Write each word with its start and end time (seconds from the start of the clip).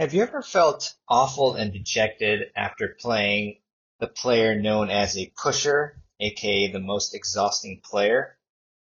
Have 0.00 0.14
you 0.14 0.22
ever 0.22 0.40
felt 0.40 0.94
awful 1.06 1.56
and 1.56 1.74
dejected 1.74 2.52
after 2.56 2.96
playing 2.98 3.58
the 3.98 4.06
player 4.06 4.58
known 4.58 4.88
as 4.88 5.14
a 5.14 5.30
pusher, 5.36 6.00
aka 6.18 6.72
the 6.72 6.80
most 6.80 7.14
exhausting 7.14 7.82
player? 7.84 8.38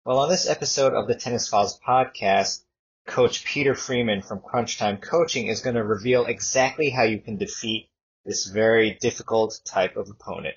Well, 0.05 0.19
on 0.19 0.29
this 0.29 0.51
episode 0.51 0.93
of 0.93 1.07
the 1.07 1.15
Tennis 1.15 1.47
Files 1.47 1.79
podcast, 1.79 2.65
Coach 3.07 3.45
Peter 3.45 3.77
Freeman 3.77 4.23
from 4.23 4.41
Crunch 4.41 4.77
Time 4.77 4.97
Coaching 4.97 5.47
is 5.47 5.61
going 5.61 5.77
to 5.77 5.85
reveal 5.85 6.27
exactly 6.27 6.91
how 6.91 7.05
you 7.05 7.21
can 7.21 7.37
defeat 7.37 7.91
this 8.25 8.47
very 8.47 8.99
difficult 9.01 9.61
type 9.65 9.97
of 9.97 10.11
opponent. 10.11 10.57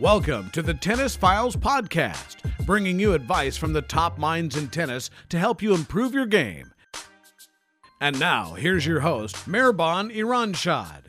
Welcome 0.00 0.50
to 0.50 0.62
the 0.62 0.74
Tennis 0.74 1.16
Files 1.16 1.56
Podcast, 1.56 2.36
bringing 2.64 3.00
you 3.00 3.14
advice 3.14 3.56
from 3.56 3.72
the 3.72 3.82
top 3.82 4.16
minds 4.16 4.56
in 4.56 4.68
tennis 4.68 5.10
to 5.28 5.40
help 5.40 5.60
you 5.60 5.74
improve 5.74 6.14
your 6.14 6.24
game. 6.24 6.70
And 8.00 8.20
now, 8.20 8.54
here's 8.54 8.86
your 8.86 9.00
host, 9.00 9.34
Mehrban 9.48 10.14
Iranshad. 10.14 11.06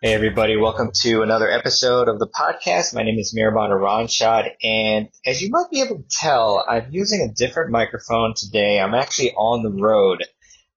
Hey 0.00 0.14
everybody, 0.14 0.56
welcome 0.56 0.92
to 1.00 1.22
another 1.22 1.50
episode 1.50 2.06
of 2.06 2.20
the 2.20 2.28
podcast. 2.28 2.94
My 2.94 3.02
name 3.02 3.18
is 3.18 3.34
Mehrban 3.36 3.70
Iranshad, 3.70 4.52
and 4.62 5.08
as 5.26 5.42
you 5.42 5.50
might 5.50 5.68
be 5.68 5.80
able 5.80 5.96
to 5.96 6.08
tell, 6.08 6.64
I'm 6.68 6.86
using 6.92 7.22
a 7.22 7.34
different 7.34 7.72
microphone 7.72 8.34
today. 8.36 8.78
I'm 8.78 8.94
actually 8.94 9.32
on 9.32 9.64
the 9.64 9.82
road. 9.82 10.22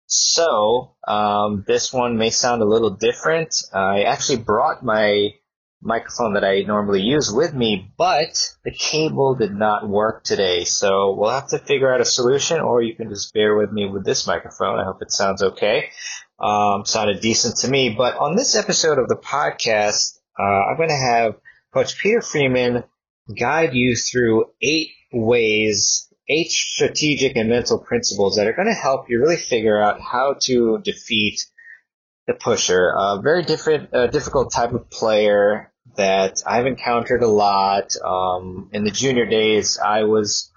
So, 0.08 0.96
um, 1.08 1.64
this 1.68 1.94
one 1.94 2.18
may 2.18 2.32
sound 2.32 2.64
a 2.64 2.66
little 2.66 2.90
different. 2.90 3.56
I 3.72 4.02
actually 4.06 4.38
brought 4.40 4.84
my 4.84 5.30
microphone 5.84 6.34
that 6.34 6.44
I 6.44 6.62
normally 6.62 7.02
use 7.02 7.32
with 7.32 7.54
me, 7.54 7.92
but 7.98 8.56
the 8.64 8.72
cable 8.72 9.36
did 9.36 9.54
not 9.54 9.88
work 9.88 10.24
today. 10.24 10.64
So 10.64 11.16
we'll 11.16 11.30
have 11.30 11.50
to 11.50 11.60
figure 11.60 11.94
out 11.94 12.02
a 12.02 12.06
solution, 12.06 12.60
or 12.60 12.82
you 12.82 12.96
can 12.96 13.10
just 13.10 13.34
bear 13.34 13.56
with 13.56 13.72
me 13.72 13.86
with 13.86 14.06
this 14.06 14.26
microphone. 14.26 14.80
I 14.80 14.86
hope 14.86 15.02
it 15.02 15.12
sounds 15.12 15.44
okay. 15.44 15.90
Um, 16.40 16.86
sounded 16.86 17.22
decent 17.22 17.58
to 17.58 17.68
me. 17.68 17.90
But 17.90 18.18
on 18.18 18.36
this 18.36 18.56
episode 18.56 18.98
of 18.98 19.08
the 19.08 19.16
podcast, 19.16 20.18
uh, 20.40 20.44
I'm 20.44 20.78
going 20.78 20.90
to 20.90 20.96
have 20.96 21.36
Coach 21.74 22.00
Peter 22.00 22.22
Freeman 22.22 22.84
guide 23.38 23.74
you 23.74 23.96
through 23.96 24.46
eight 24.62 24.92
ways, 25.12 26.12
eight 26.28 26.50
strategic 26.50 27.36
and 27.36 27.50
mental 27.50 27.80
principles 27.80 28.38
that 28.38 28.48
are 28.48 28.54
going 28.54 28.68
to 28.68 28.74
help 28.74 29.10
you 29.10 29.20
really 29.20 29.38
figure 29.38 29.82
out 29.82 30.02
how 30.02 30.36
to 30.42 30.80
defeat 30.84 31.46
the 32.28 32.34
pusher. 32.34 32.94
A 32.96 33.22
very 33.22 33.44
different, 33.44 33.94
uh, 33.94 34.08
difficult 34.08 34.52
type 34.52 34.72
of 34.74 34.90
player 34.90 35.73
that 35.96 36.42
I've 36.46 36.66
encountered 36.66 37.24
a 37.24 37.28
lot. 37.28 37.96
Um, 38.04 38.70
in 38.74 38.84
the 38.84 38.92
junior 38.92 39.26
days, 39.26 39.78
I 39.78 40.04
was 40.04 40.52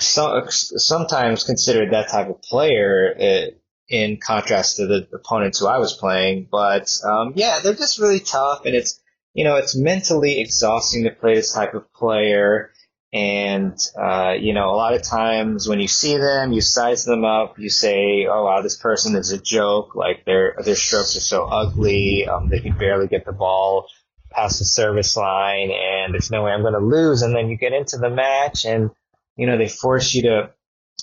so, 0.00 0.46
sometimes 0.48 1.44
considered 1.44 1.92
that 1.92 2.08
type 2.08 2.28
of 2.28 2.42
player 2.42 3.14
uh, 3.18 3.50
in 3.88 4.18
contrast 4.18 4.76
to 4.76 4.86
the 4.86 5.08
opponents 5.12 5.60
who 5.60 5.66
I 5.66 5.78
was 5.78 5.94
playing. 5.94 6.48
But 6.50 6.90
um, 7.04 7.34
yeah, 7.36 7.60
they're 7.62 7.74
just 7.74 7.98
really 7.98 8.20
tough, 8.20 8.64
and 8.64 8.74
it's 8.74 9.00
you 9.34 9.44
know 9.44 9.56
it's 9.56 9.76
mentally 9.76 10.40
exhausting 10.40 11.04
to 11.04 11.10
play 11.10 11.34
this 11.34 11.52
type 11.52 11.74
of 11.74 11.92
player. 11.92 12.70
And 13.12 13.78
uh, 13.96 14.34
you 14.40 14.54
know, 14.54 14.70
a 14.70 14.76
lot 14.76 14.94
of 14.94 15.02
times 15.02 15.68
when 15.68 15.78
you 15.78 15.86
see 15.86 16.16
them, 16.16 16.52
you 16.52 16.60
size 16.60 17.04
them 17.04 17.24
up. 17.24 17.60
You 17.60 17.70
say, 17.70 18.26
"Oh 18.28 18.44
wow, 18.44 18.62
this 18.62 18.76
person 18.76 19.14
is 19.14 19.30
a 19.30 19.38
joke. 19.38 19.94
Like 19.94 20.24
their 20.24 20.56
their 20.64 20.74
strokes 20.74 21.16
are 21.16 21.20
so 21.20 21.44
ugly. 21.44 22.26
Um, 22.26 22.48
they 22.48 22.58
can 22.58 22.76
barely 22.76 23.06
get 23.06 23.24
the 23.24 23.32
ball 23.32 23.86
past 24.34 24.58
the 24.58 24.64
service 24.64 25.16
line 25.16 25.70
and 25.70 26.12
there's 26.12 26.30
no 26.30 26.42
way 26.42 26.52
I'm 26.52 26.62
going 26.62 26.74
to 26.74 26.80
lose. 26.80 27.22
And 27.22 27.34
then 27.34 27.48
you 27.48 27.56
get 27.56 27.72
into 27.72 27.98
the 27.98 28.10
match 28.10 28.64
and, 28.64 28.90
you 29.36 29.46
know, 29.46 29.56
they 29.56 29.68
force 29.68 30.14
you 30.14 30.22
to 30.22 30.50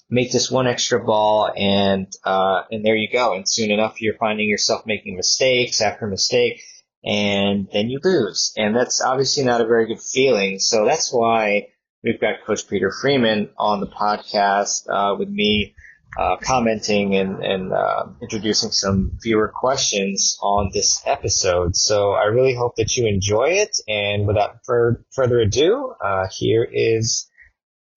make 0.10 0.32
this 0.32 0.52
one 0.52 0.68
extra 0.68 1.04
ball 1.04 1.52
and, 1.56 2.08
uh, 2.24 2.64
and 2.70 2.86
there 2.86 2.96
you 2.96 3.10
go. 3.12 3.34
And 3.36 3.48
soon 3.48 3.72
enough, 3.72 4.02
you're 4.02 4.18
finding 4.18 4.48
yourself 4.48 4.86
making 4.86 5.16
mistakes 5.16 5.82
after 5.82 6.08
mistake 6.08 6.62
and 7.04 7.68
then 7.74 7.90
you 7.90 8.00
lose. 8.04 8.54
And 8.58 8.76
that's 8.76 9.02
obviously 9.02 9.44
not 9.44 9.62
a 9.62 9.68
very 9.68 9.88
good 9.88 10.02
feeling. 10.02 10.60
So 10.60 10.86
that's 10.86 11.12
why 11.12 11.70
we've 12.04 12.22
got 12.22 12.46
Coach 12.46 12.68
Peter 12.68 12.92
Freeman 12.92 13.50
on 13.58 13.80
the 13.80 13.88
podcast, 13.88 14.88
uh, 14.90 15.16
with 15.18 15.30
me 15.30 15.76
uh, 16.18 16.36
commenting 16.38 17.16
and, 17.16 17.44
and 17.44 17.74
uh, 17.74 18.06
introducing 18.22 18.72
some 18.72 19.12
viewer 19.22 19.48
questions 19.48 20.38
on 20.42 20.70
this 20.74 21.02
episode. 21.06 21.76
So 21.76 22.12
I 22.12 22.26
really 22.26 22.54
hope 22.54 22.76
that 22.76 22.98
you 22.98 23.08
enjoy 23.08 23.50
it. 23.50 23.78
And 23.88 24.28
without 24.28 24.58
fur- 24.66 25.04
further 25.12 25.40
ado, 25.40 25.94
uh, 26.04 26.28
here 26.32 26.68
is 26.70 27.30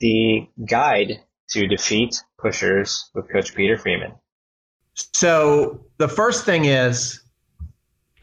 the 0.00 0.46
guide 0.64 1.20
to 1.50 1.66
defeat 1.66 2.22
pushers 2.38 3.10
with 3.14 3.30
Coach 3.30 3.54
Peter 3.54 3.76
Freeman. 3.76 4.12
So 4.94 5.86
the 5.98 6.08
first 6.08 6.44
thing 6.44 6.66
is 6.66 7.20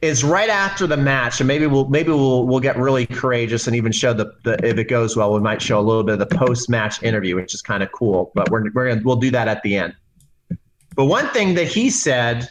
is 0.01 0.23
right 0.23 0.49
after 0.49 0.87
the 0.87 0.97
match, 0.97 1.39
and 1.39 1.47
maybe 1.47 1.67
we'll 1.67 1.87
maybe 1.87 2.09
we'll 2.09 2.47
we'll 2.47 2.59
get 2.59 2.75
really 2.77 3.05
courageous 3.05 3.67
and 3.67 3.75
even 3.75 3.91
show 3.91 4.13
the, 4.13 4.33
the 4.43 4.53
if 4.65 4.79
it 4.79 4.85
goes 4.85 5.15
well, 5.15 5.31
we 5.33 5.39
might 5.39 5.61
show 5.61 5.79
a 5.79 5.81
little 5.81 6.03
bit 6.03 6.19
of 6.19 6.19
the 6.19 6.35
post 6.37 6.69
match 6.69 7.03
interview, 7.03 7.35
which 7.35 7.53
is 7.53 7.61
kind 7.61 7.83
of 7.83 7.91
cool. 7.91 8.31
But 8.33 8.49
we're 8.49 8.71
we're 8.73 8.89
gonna 8.89 9.01
we'll 9.03 9.17
do 9.17 9.29
that 9.31 9.47
at 9.47 9.61
the 9.63 9.75
end. 9.75 9.93
But 10.95 11.05
one 11.05 11.27
thing 11.29 11.53
that 11.55 11.67
he 11.67 11.89
said 11.89 12.49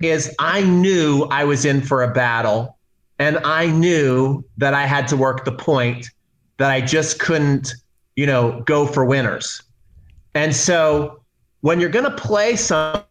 is, 0.00 0.34
I 0.38 0.62
knew 0.62 1.24
I 1.30 1.44
was 1.44 1.64
in 1.64 1.82
for 1.82 2.02
a 2.04 2.12
battle, 2.12 2.78
and 3.18 3.38
I 3.38 3.66
knew 3.66 4.44
that 4.58 4.72
I 4.72 4.86
had 4.86 5.08
to 5.08 5.16
work 5.16 5.44
the 5.44 5.52
point 5.52 6.08
that 6.58 6.70
I 6.70 6.80
just 6.80 7.18
couldn't, 7.18 7.74
you 8.14 8.26
know, 8.26 8.62
go 8.62 8.86
for 8.86 9.04
winners. 9.04 9.60
And 10.34 10.54
so 10.54 11.20
when 11.62 11.80
you're 11.80 11.90
gonna 11.90 12.12
play 12.12 12.54
somebody 12.54 13.10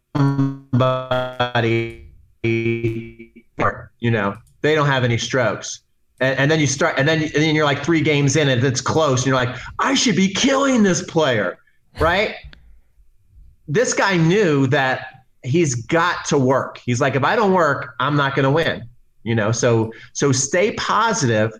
you 4.00 4.10
know, 4.10 4.36
they 4.62 4.74
don't 4.74 4.86
have 4.86 5.04
any 5.04 5.18
strokes. 5.18 5.80
And, 6.20 6.38
and 6.38 6.50
then 6.50 6.60
you 6.60 6.66
start, 6.66 6.98
and 6.98 7.08
then, 7.08 7.22
and 7.22 7.32
then 7.32 7.54
you're 7.54 7.64
like 7.64 7.84
three 7.84 8.00
games 8.02 8.36
in 8.36 8.48
and 8.48 8.62
it's 8.62 8.80
close. 8.80 9.20
And 9.20 9.26
you're 9.26 9.36
like, 9.36 9.56
I 9.78 9.94
should 9.94 10.16
be 10.16 10.28
killing 10.32 10.82
this 10.82 11.02
player, 11.02 11.58
right? 11.98 12.34
this 13.70 13.94
guy 13.94 14.16
knew 14.16 14.66
that 14.66 15.24
he's 15.44 15.76
got 15.76 16.24
to 16.26 16.36
work. 16.36 16.80
He's 16.84 17.00
like, 17.00 17.14
if 17.14 17.22
I 17.22 17.36
don't 17.36 17.52
work, 17.52 17.94
I'm 18.00 18.16
not 18.16 18.34
going 18.34 18.44
to 18.44 18.50
win. 18.50 18.88
You 19.22 19.34
know, 19.34 19.52
so 19.52 19.92
so 20.12 20.32
stay 20.32 20.72
positive 20.72 21.52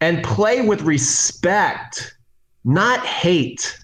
and 0.00 0.24
play 0.24 0.62
with 0.62 0.82
respect, 0.82 2.16
not 2.64 3.04
hate. 3.04 3.78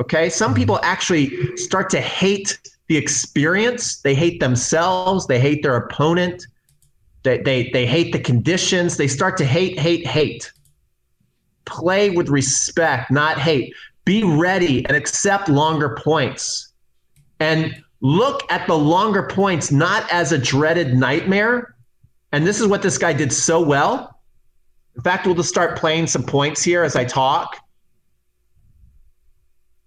Okay, 0.00 0.28
some 0.28 0.52
people 0.52 0.80
actually 0.82 1.56
start 1.56 1.88
to 1.90 2.00
hate 2.00 2.58
the 2.88 2.96
experience. 2.96 4.00
They 4.00 4.14
hate 4.14 4.40
themselves. 4.40 5.26
They 5.28 5.38
hate 5.38 5.62
their 5.62 5.76
opponent. 5.76 6.46
They, 7.22 7.38
they, 7.38 7.70
they 7.70 7.86
hate 7.86 8.12
the 8.12 8.18
conditions. 8.18 8.96
They 8.96 9.08
start 9.08 9.36
to 9.38 9.44
hate, 9.44 9.78
hate, 9.78 10.06
hate. 10.06 10.52
Play 11.64 12.10
with 12.10 12.28
respect, 12.28 13.10
not 13.10 13.38
hate. 13.38 13.74
Be 14.04 14.24
ready 14.24 14.84
and 14.86 14.96
accept 14.96 15.48
longer 15.48 15.96
points. 16.02 16.72
And 17.38 17.82
look 18.00 18.42
at 18.50 18.66
the 18.66 18.76
longer 18.76 19.28
points 19.28 19.70
not 19.70 20.10
as 20.12 20.32
a 20.32 20.38
dreaded 20.38 20.96
nightmare. 20.96 21.76
And 22.32 22.46
this 22.46 22.60
is 22.60 22.66
what 22.66 22.82
this 22.82 22.98
guy 22.98 23.12
did 23.12 23.32
so 23.32 23.60
well. 23.60 24.20
In 24.96 25.02
fact, 25.02 25.26
we'll 25.26 25.36
just 25.36 25.48
start 25.48 25.78
playing 25.78 26.08
some 26.08 26.24
points 26.24 26.62
here 26.62 26.82
as 26.82 26.96
I 26.96 27.04
talk. 27.04 27.56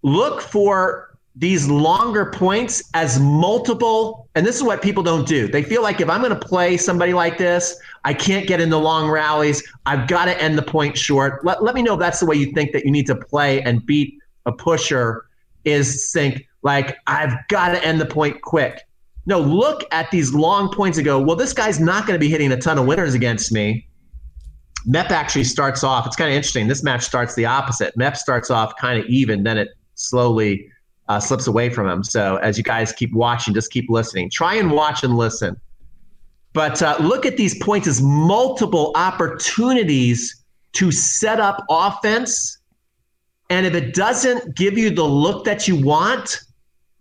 Look 0.01 0.41
for 0.41 1.14
these 1.37 1.67
longer 1.67 2.31
points 2.31 2.81
as 2.93 3.19
multiple 3.19 4.29
and 4.35 4.45
this 4.45 4.55
is 4.55 4.63
what 4.63 4.81
people 4.81 5.03
don't 5.03 5.27
do. 5.27 5.47
They 5.47 5.63
feel 5.63 5.81
like 5.81 5.99
if 5.99 6.09
i'm 6.09 6.21
going 6.21 6.37
to 6.37 6.47
play 6.47 6.77
somebody 6.77 7.13
like 7.13 7.37
this 7.37 7.77
i 8.05 8.13
can't 8.13 8.47
get 8.47 8.61
into 8.61 8.77
long 8.77 9.09
rallies. 9.09 9.61
I've 9.85 10.07
got 10.07 10.25
to 10.25 10.41
end 10.41 10.57
the 10.57 10.63
point 10.63 10.97
short. 10.97 11.43
Let, 11.43 11.61
let 11.61 11.75
me 11.75 11.81
know 11.81 11.95
if 11.95 11.99
that's 11.99 12.19
the 12.19 12.25
way 12.25 12.35
you 12.35 12.53
think 12.53 12.71
that 12.71 12.85
you 12.85 12.91
need 12.91 13.05
to 13.07 13.15
play 13.15 13.61
and 13.61 13.85
beat 13.85 14.17
a 14.45 14.51
pusher 14.51 15.25
is 15.65 16.11
think 16.13 16.47
like 16.61 16.97
i've 17.07 17.35
got 17.49 17.69
to 17.69 17.83
end 17.83 17.99
the 17.99 18.05
point 18.05 18.41
quick. 18.41 18.81
No 19.25 19.39
look 19.39 19.83
at 19.91 20.09
these 20.11 20.33
long 20.33 20.71
points 20.73 20.97
and 20.97 21.05
go 21.05 21.19
well 21.19 21.35
this 21.35 21.51
guy's 21.51 21.81
not 21.81 22.07
going 22.07 22.17
to 22.17 22.23
be 22.23 22.29
hitting 22.29 22.51
a 22.53 22.57
ton 22.57 22.77
of 22.77 22.85
winners 22.85 23.13
against 23.13 23.51
me. 23.51 23.87
Mep 24.85 25.11
actually 25.11 25.43
starts 25.43 25.83
off 25.83 26.07
it's 26.07 26.15
kind 26.15 26.29
of 26.29 26.35
interesting. 26.35 26.69
This 26.69 26.81
match 26.81 27.03
starts 27.03 27.35
the 27.35 27.45
opposite. 27.45 27.97
Mep 27.97 28.15
starts 28.15 28.49
off 28.49 28.73
kind 28.77 28.97
of 28.97 29.05
even 29.07 29.43
then 29.43 29.57
it 29.57 29.69
slowly 29.95 30.69
uh, 31.07 31.19
slips 31.19 31.47
away 31.47 31.69
from 31.69 31.87
him. 31.87 32.03
So 32.03 32.37
as 32.37 32.57
you 32.57 32.63
guys 32.63 32.91
keep 32.91 33.13
watching, 33.13 33.53
just 33.53 33.71
keep 33.71 33.89
listening. 33.89 34.29
Try 34.29 34.55
and 34.55 34.71
watch 34.71 35.03
and 35.03 35.15
listen. 35.15 35.59
But 36.53 36.81
uh, 36.81 36.97
look 36.99 37.25
at 37.25 37.37
these 37.37 37.61
points 37.61 37.87
as 37.87 38.01
multiple 38.01 38.91
opportunities 38.95 40.43
to 40.73 40.91
set 40.91 41.39
up 41.39 41.63
offense. 41.69 42.59
And 43.49 43.65
if 43.65 43.73
it 43.73 43.93
doesn't 43.93 44.55
give 44.55 44.77
you 44.77 44.89
the 44.89 45.03
look 45.03 45.45
that 45.45 45.67
you 45.67 45.75
want, 45.75 46.39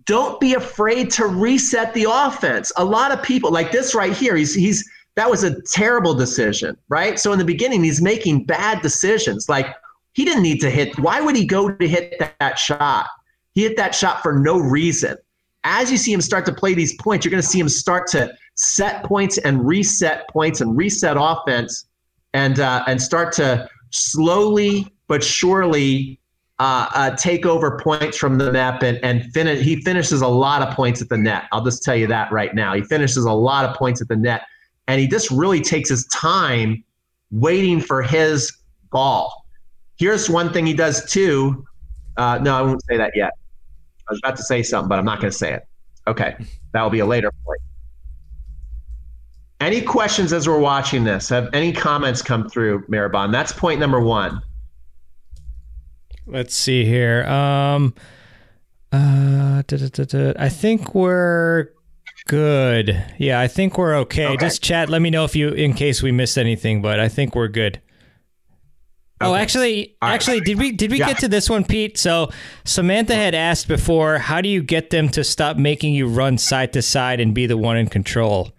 don't 0.06 0.38
be 0.40 0.54
afraid 0.54 1.10
to 1.12 1.26
reset 1.26 1.94
the 1.94 2.06
offense. 2.10 2.72
A 2.76 2.84
lot 2.84 3.10
of 3.10 3.22
people 3.22 3.50
like 3.50 3.72
this 3.72 3.94
right 3.94 4.12
here, 4.12 4.36
he's 4.36 4.54
he's 4.54 4.86
that 5.14 5.30
was 5.30 5.44
a 5.44 5.62
terrible 5.62 6.14
decision, 6.14 6.76
right? 6.88 7.18
So 7.18 7.32
in 7.32 7.38
the 7.38 7.44
beginning, 7.44 7.84
he's 7.84 8.02
making 8.02 8.44
bad 8.44 8.82
decisions. 8.82 9.48
Like 9.48 9.74
he 10.12 10.24
didn't 10.24 10.42
need 10.42 10.60
to 10.60 10.70
hit. 10.70 10.98
Why 10.98 11.20
would 11.20 11.36
he 11.36 11.46
go 11.46 11.70
to 11.70 11.88
hit 11.88 12.18
that, 12.18 12.34
that 12.40 12.58
shot? 12.58 13.06
He 13.54 13.62
hit 13.62 13.76
that 13.76 13.94
shot 13.94 14.22
for 14.22 14.38
no 14.38 14.58
reason. 14.58 15.16
As 15.64 15.90
you 15.90 15.96
see 15.96 16.12
him 16.12 16.20
start 16.20 16.44
to 16.46 16.52
play 16.52 16.74
these 16.74 16.94
points, 16.96 17.24
you're 17.24 17.30
going 17.30 17.42
to 17.42 17.48
see 17.48 17.60
him 17.60 17.68
start 17.68 18.06
to 18.08 18.32
set 18.56 19.02
points 19.04 19.38
and 19.38 19.66
reset 19.66 20.28
points 20.28 20.60
and 20.60 20.76
reset 20.76 21.16
offense, 21.18 21.86
and 22.34 22.60
uh, 22.60 22.84
and 22.86 23.00
start 23.00 23.32
to 23.34 23.68
slowly 23.90 24.92
but 25.06 25.22
surely 25.22 26.20
uh, 26.58 26.88
uh, 26.94 27.16
take 27.16 27.46
over 27.46 27.78
points 27.78 28.16
from 28.16 28.38
the 28.38 28.52
net 28.52 28.82
and, 28.82 28.98
and 29.02 29.32
finish. 29.32 29.60
He 29.60 29.80
finishes 29.82 30.20
a 30.20 30.28
lot 30.28 30.62
of 30.62 30.74
points 30.74 31.00
at 31.00 31.08
the 31.08 31.16
net. 31.16 31.44
I'll 31.52 31.64
just 31.64 31.82
tell 31.82 31.96
you 31.96 32.06
that 32.08 32.30
right 32.30 32.54
now. 32.54 32.74
He 32.74 32.82
finishes 32.82 33.24
a 33.24 33.32
lot 33.32 33.64
of 33.64 33.76
points 33.76 34.02
at 34.02 34.08
the 34.08 34.16
net, 34.16 34.42
and 34.88 35.00
he 35.00 35.06
just 35.06 35.30
really 35.30 35.60
takes 35.60 35.88
his 35.88 36.06
time 36.06 36.84
waiting 37.30 37.80
for 37.80 38.02
his 38.02 38.52
ball. 38.90 39.46
Here's 39.96 40.28
one 40.28 40.52
thing 40.52 40.66
he 40.66 40.74
does 40.74 41.10
too. 41.10 41.64
Uh, 42.16 42.38
no, 42.38 42.54
I 42.54 42.62
won't 42.62 42.82
say 42.84 42.96
that 42.96 43.12
yet. 43.14 43.32
I 44.08 44.12
was 44.12 44.20
about 44.22 44.36
to 44.36 44.42
say 44.42 44.62
something, 44.62 44.88
but 44.88 44.98
I'm 44.98 45.04
not 45.04 45.20
going 45.20 45.30
to 45.30 45.36
say 45.36 45.54
it. 45.54 45.66
Okay, 46.06 46.36
that 46.72 46.82
will 46.82 46.90
be 46.90 46.98
a 46.98 47.06
later 47.06 47.30
point. 47.44 47.60
Any 49.60 49.80
questions 49.80 50.32
as 50.32 50.46
we're 50.46 50.58
watching 50.58 51.04
this? 51.04 51.28
Have 51.30 51.48
any 51.54 51.72
comments 51.72 52.20
come 52.20 52.48
through, 52.50 52.84
Mehrban? 52.86 53.32
That's 53.32 53.52
point 53.52 53.80
number 53.80 54.00
one. 54.00 54.42
Let's 56.26 56.54
see 56.54 56.84
here. 56.84 57.24
Um, 57.24 57.94
uh, 58.92 59.62
da, 59.66 59.88
da, 59.88 60.04
da, 60.04 60.32
I 60.38 60.48
think 60.48 60.94
we're 60.94 61.68
good. 62.26 63.04
Yeah, 63.18 63.40
I 63.40 63.48
think 63.48 63.78
we're 63.78 63.94
okay. 63.96 64.26
okay. 64.26 64.36
Just 64.36 64.62
chat. 64.62 64.88
Let 64.88 65.02
me 65.02 65.10
know 65.10 65.24
if 65.24 65.34
you, 65.34 65.50
in 65.50 65.72
case 65.72 66.02
we 66.02 66.12
missed 66.12 66.38
anything, 66.38 66.82
but 66.82 67.00
I 67.00 67.08
think 67.08 67.34
we're 67.34 67.48
good. 67.48 67.80
Oh, 69.20 69.26
okay. 69.26 69.32
Oh, 69.32 69.34
actually, 69.40 69.96
actually, 70.02 70.40
did 70.40 70.58
we 70.58 70.72
did 70.72 70.90
we 70.90 70.98
yeah. 70.98 71.08
get 71.08 71.18
to 71.18 71.28
this 71.28 71.48
one, 71.48 71.64
Pete? 71.64 71.96
So 71.96 72.30
Samantha 72.64 73.14
had 73.14 73.34
asked 73.34 73.68
before, 73.68 74.18
how 74.18 74.40
do 74.40 74.48
you 74.48 74.62
get 74.62 74.90
them 74.90 75.08
to 75.10 75.22
stop 75.22 75.56
making 75.56 75.94
you 75.94 76.08
run 76.08 76.36
side 76.36 76.72
to 76.72 76.82
side 76.82 77.20
and 77.20 77.32
be 77.32 77.46
the 77.46 77.56
one 77.56 77.76
in 77.76 77.88
control? 77.88 78.52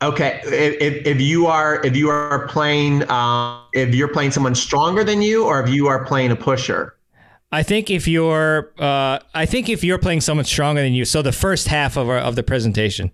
Okay, 0.00 0.40
if, 0.44 1.06
if 1.06 1.20
you 1.20 1.48
are 1.48 1.84
if 1.84 1.96
you 1.96 2.08
are 2.08 2.46
playing 2.46 3.08
um, 3.10 3.62
if 3.72 3.92
you're 3.92 4.06
playing 4.06 4.30
someone 4.30 4.54
stronger 4.54 5.02
than 5.02 5.20
you, 5.20 5.44
or 5.44 5.60
if 5.60 5.68
you 5.68 5.88
are 5.88 6.04
playing 6.04 6.30
a 6.30 6.36
pusher. 6.36 6.94
I 7.50 7.64
think 7.64 7.90
if 7.90 8.06
you're 8.06 8.72
uh, 8.78 9.18
I 9.34 9.44
think 9.44 9.68
if 9.68 9.82
you're 9.82 9.98
playing 9.98 10.20
someone 10.20 10.44
stronger 10.44 10.82
than 10.82 10.92
you, 10.92 11.04
so 11.04 11.20
the 11.20 11.32
first 11.32 11.66
half 11.66 11.96
of 11.96 12.08
our, 12.08 12.18
of 12.18 12.36
the 12.36 12.44
presentation. 12.44 13.10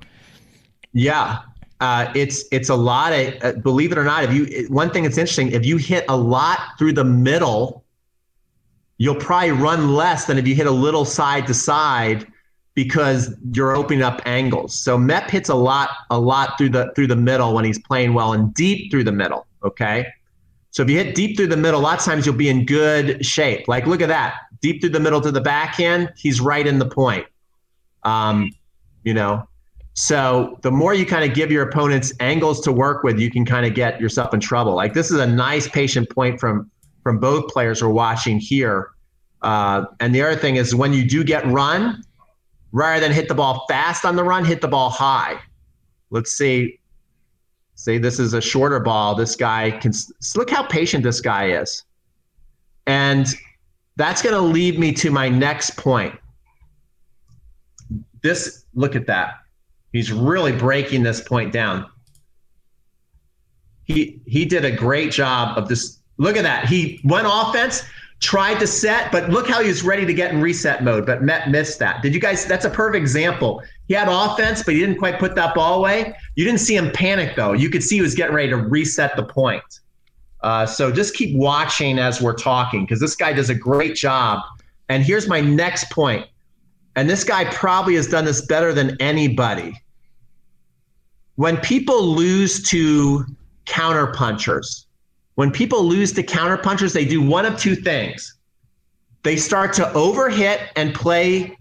Yeah, 0.93 1.41
uh, 1.85 2.11
it's 2.15 2.47
it's 2.51 2.71
a 2.71 2.75
lot 2.75 3.13
of 3.13 3.35
uh, 3.43 3.53
believe 3.61 3.93
it 3.93 3.99
or 3.99 4.05
not. 4.05 4.25
If 4.25 4.33
you 4.33 4.67
one 4.71 4.89
thing 4.89 5.03
that's 5.03 5.19
interesting, 5.19 5.53
if 5.53 5.67
you 5.67 5.77
hit 5.77 6.07
a 6.09 6.17
lot 6.17 6.59
through 6.79 6.95
the 6.95 7.05
middle, 7.05 7.85
you'll 8.97 9.17
probably 9.17 9.51
run 9.51 9.93
less 9.93 10.25
than 10.25 10.39
if 10.39 10.49
you 10.49 10.55
hit 10.55 10.67
a 10.67 10.71
little 10.87 11.05
side 11.05 11.47
to 11.47 11.53
side 11.53 12.27
because 12.73 13.37
you're 13.53 13.77
opening 13.77 14.03
up 14.03 14.23
angles. 14.25 14.75
So 14.75 14.97
Mep 14.97 15.31
hits 15.31 15.51
a 15.51 15.55
lot, 15.55 15.91
a 16.11 16.19
lot 16.19 16.57
through 16.57 16.71
the 16.71 16.91
through 16.97 17.09
the 17.09 17.17
middle 17.17 17.53
when 17.53 17.67
he's 17.67 17.79
playing 17.79 18.15
well 18.15 18.33
and 18.33 18.55
deep 18.55 18.91
through 18.91 19.05
the 19.05 19.13
middle. 19.13 19.47
Okay. 19.63 20.07
So 20.71 20.83
if 20.83 20.89
you 20.89 20.97
hit 20.97 21.15
deep 21.15 21.37
through 21.37 21.49
the 21.49 21.59
middle, 21.59 21.81
a 21.81 21.83
lot 21.83 21.99
of 21.99 22.05
times 22.05 22.25
you'll 22.25 22.35
be 22.35 22.49
in 22.49 22.65
good 22.65 23.27
shape. 23.27 23.69
Like 23.69 23.85
look 23.87 24.01
at 24.01 24.09
that. 24.09 24.41
Deep 24.63 24.81
through 24.81 24.91
the 24.91 25.01
middle 25.01 25.21
to 25.21 25.31
the 25.31 25.43
backhand, 25.43 26.15
he's 26.17 26.41
right 26.41 26.67
in 26.67 26.79
the 26.79 26.89
point. 26.89 27.27
Um, 28.05 28.53
you 29.03 29.13
know. 29.13 29.47
So 29.94 30.58
the 30.62 30.73
more 30.73 30.93
you 30.93 31.06
kind 31.06 31.29
of 31.29 31.37
give 31.37 31.52
your 31.52 31.69
opponents 31.69 32.12
angles 32.19 32.61
to 32.62 32.73
work 32.73 33.05
with, 33.05 33.19
you 33.19 33.31
can 33.31 33.44
kind 33.46 33.64
of 33.64 33.75
get 33.75 34.00
yourself 34.00 34.35
in 34.35 34.41
trouble. 34.41 34.75
Like 34.75 34.93
this 34.93 35.11
is 35.11 35.19
a 35.19 35.26
nice 35.26 35.69
patient 35.69 36.11
point 36.11 36.41
from 36.41 36.70
from 37.02 37.19
both 37.19 37.49
players 37.49 37.82
we're 37.82 37.91
watching 37.91 38.38
here. 38.38 38.91
Uh, 39.43 39.85
and 40.00 40.14
the 40.14 40.23
other 40.23 40.37
thing 40.37 40.56
is 40.56 40.75
when 40.75 40.93
you 40.93 41.06
do 41.06 41.23
get 41.23 41.46
run, 41.46 42.02
rather 42.73 42.99
than 42.99 43.12
hit 43.12 43.29
the 43.29 43.35
ball 43.35 43.67
fast 43.69 44.05
on 44.05 44.17
the 44.17 44.25
run, 44.25 44.44
hit 44.44 44.61
the 44.61 44.69
ball 44.69 44.91
high. 44.91 45.38
Let's 46.11 46.32
see. 46.32 46.81
See, 47.76 47.99
this 47.99 48.19
is 48.19 48.35
a 48.35 48.40
shorter 48.40 48.81
ball. 48.81 49.14
This 49.14 49.37
guy 49.37 49.70
can 49.70 49.93
look 50.35 50.49
how 50.49 50.62
patient 50.62 51.05
this 51.05 51.20
guy 51.20 51.50
is. 51.50 51.85
And 52.87 53.26
that's 53.97 54.23
going 54.23 54.35
to 54.35 54.40
lead 54.40 54.79
me 54.79 54.93
to 54.94 55.11
my 55.11 55.29
next 55.29 55.76
point. 55.76 56.19
This, 58.23 58.64
look 58.75 58.97
at 58.97 59.06
that. 59.08 59.35
He's 59.94 60.12
really 60.12 60.52
breaking 60.52 61.02
this 61.02 61.23
point 61.23 61.52
down. 61.52 61.87
He 63.85 64.20
he 64.26 64.44
did 64.44 64.67
a 64.67 64.70
great 64.70 65.11
job 65.11 65.56
of 65.56 65.69
this. 65.69 66.00
Look 66.19 66.37
at 66.37 66.43
that. 66.43 66.67
He 66.67 67.00
went 67.05 67.26
offense 67.31 67.82
tried 68.20 68.58
to 68.58 68.67
set, 68.67 69.12
but 69.12 69.29
look 69.29 69.49
how 69.49 69.61
he 69.61 69.69
was 69.69 69.82
ready 69.82 70.06
to 70.06 70.14
get 70.14 70.32
in 70.32 70.41
reset 70.41 70.82
mode, 70.82 71.05
but 71.05 71.23
Met 71.23 71.50
missed 71.50 71.79
that. 71.79 72.02
Did 72.02 72.14
you 72.14 72.20
guys? 72.20 72.46
That's 72.46 72.64
a 72.64 72.70
perfect 72.70 73.00
example. 73.00 73.62
He 73.87 73.94
had 73.94 74.08
offense, 74.08 74.62
but 74.62 74.75
he 74.75 74.81
didn't 74.81 74.96
quite 74.96 75.19
put 75.19 75.35
that 75.35 75.55
ball 75.55 75.79
away. 75.79 76.17
You 76.35 76.44
didn't 76.44 76.61
see 76.61 76.75
him 76.75 76.90
panic 76.93 77.37
though. 77.37 77.52
You 77.52 77.69
could 77.69 77.82
see 77.82 77.97
he 77.97 78.02
was 78.02 78.14
getting 78.14 78.35
ready 78.35 78.49
to 78.49 78.56
reset 78.56 79.14
the 79.17 79.25
point. 79.25 79.62
Uh, 80.40 80.64
so 80.64 80.90
just 80.90 81.14
keep 81.14 81.37
watching 81.37 81.99
as 81.99 82.20
we're 82.20 82.35
talking 82.35 82.85
because 82.85 83.00
this 83.00 83.14
guy 83.14 83.32
does 83.32 83.50
a 83.50 83.55
great 83.55 83.94
job. 83.94 84.40
And 84.88 85.02
here's 85.02 85.29
my 85.29 85.40
next 85.40 85.90
point. 85.90 86.26
And 86.97 87.11
this 87.11 87.25
guy 87.25 87.44
probably 87.47 87.97
has 87.97 88.06
done 88.06 88.25
this 88.25 88.43
better 88.47 88.73
than 88.73 88.97
anybody. 89.00 89.75
When 91.37 91.57
people 91.59 92.03
lose 92.03 92.63
to 92.71 93.25
counterpunchers, 93.67 94.87
when 95.35 95.51
people 95.51 95.83
lose 95.83 96.13
to 96.13 96.23
counterpunchers, 96.23 96.93
they 96.93 97.05
do 97.05 97.21
one 97.21 97.45
of 97.45 97.59
two 97.59 97.75
things. 97.75 98.37
They 99.25 99.37
start 99.37 99.73
to 99.75 99.85
overhit 99.95 100.69
and 100.77 100.95
play 100.95 101.57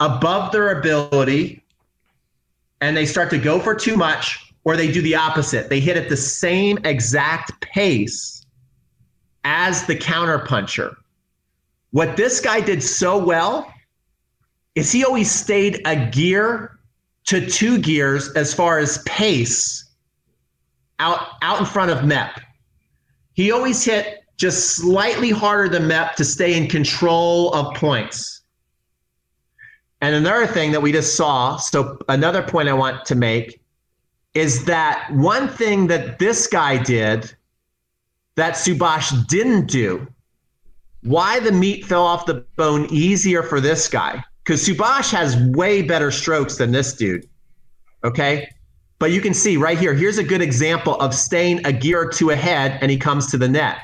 above 0.00 0.50
their 0.50 0.78
ability, 0.78 1.62
and 2.80 2.96
they 2.96 3.06
start 3.06 3.30
to 3.30 3.38
go 3.38 3.60
for 3.60 3.74
too 3.74 3.96
much, 3.96 4.52
or 4.64 4.76
they 4.76 4.90
do 4.90 5.00
the 5.02 5.14
opposite. 5.14 5.68
They 5.68 5.78
hit 5.78 5.96
at 5.96 6.08
the 6.08 6.16
same 6.16 6.78
exact 6.84 7.60
pace 7.60 8.44
as 9.44 9.86
the 9.86 9.94
counterpuncher. 9.94 10.96
What 11.92 12.16
this 12.16 12.40
guy 12.40 12.60
did 12.60 12.82
so 12.82 13.16
well 13.16 13.72
is 14.74 14.90
he 14.90 15.04
always 15.04 15.30
stayed 15.30 15.80
a 15.86 15.94
gear 15.96 16.75
to 17.26 17.46
two 17.46 17.78
gears 17.78 18.30
as 18.32 18.54
far 18.54 18.78
as 18.78 18.98
pace 18.98 19.84
out 20.98 21.28
out 21.42 21.60
in 21.60 21.66
front 21.66 21.90
of 21.90 22.04
Mep. 22.04 22.40
He 23.34 23.50
always 23.50 23.84
hit 23.84 24.24
just 24.36 24.76
slightly 24.76 25.30
harder 25.30 25.68
than 25.68 25.86
Mep 25.86 26.16
to 26.16 26.24
stay 26.24 26.56
in 26.56 26.68
control 26.68 27.52
of 27.52 27.74
points. 27.74 28.42
And 30.00 30.14
another 30.14 30.46
thing 30.46 30.72
that 30.72 30.82
we 30.82 30.92
just 30.92 31.16
saw, 31.16 31.56
so 31.56 31.98
another 32.08 32.42
point 32.42 32.68
I 32.68 32.74
want 32.74 33.04
to 33.06 33.14
make 33.14 33.60
is 34.34 34.64
that 34.66 35.08
one 35.12 35.48
thing 35.48 35.86
that 35.86 36.18
this 36.18 36.46
guy 36.46 36.82
did 36.82 37.34
that 38.34 38.54
Subash 38.54 39.26
didn't 39.28 39.66
do, 39.66 40.06
why 41.02 41.40
the 41.40 41.52
meat 41.52 41.86
fell 41.86 42.04
off 42.04 42.26
the 42.26 42.44
bone 42.56 42.86
easier 42.90 43.42
for 43.42 43.60
this 43.60 43.88
guy? 43.88 44.22
Because 44.46 44.66
Subash 44.66 45.10
has 45.10 45.36
way 45.36 45.82
better 45.82 46.12
strokes 46.12 46.56
than 46.56 46.70
this 46.70 46.92
dude. 46.92 47.28
Okay. 48.04 48.48
But 49.00 49.10
you 49.10 49.20
can 49.20 49.34
see 49.34 49.56
right 49.56 49.76
here, 49.76 49.92
here's 49.92 50.18
a 50.18 50.24
good 50.24 50.40
example 50.40 50.94
of 51.00 51.14
staying 51.14 51.66
a 51.66 51.72
gear 51.72 52.02
or 52.02 52.08
two 52.08 52.30
ahead 52.30 52.78
and 52.80 52.90
he 52.90 52.96
comes 52.96 53.30
to 53.32 53.38
the 53.38 53.48
net. 53.48 53.78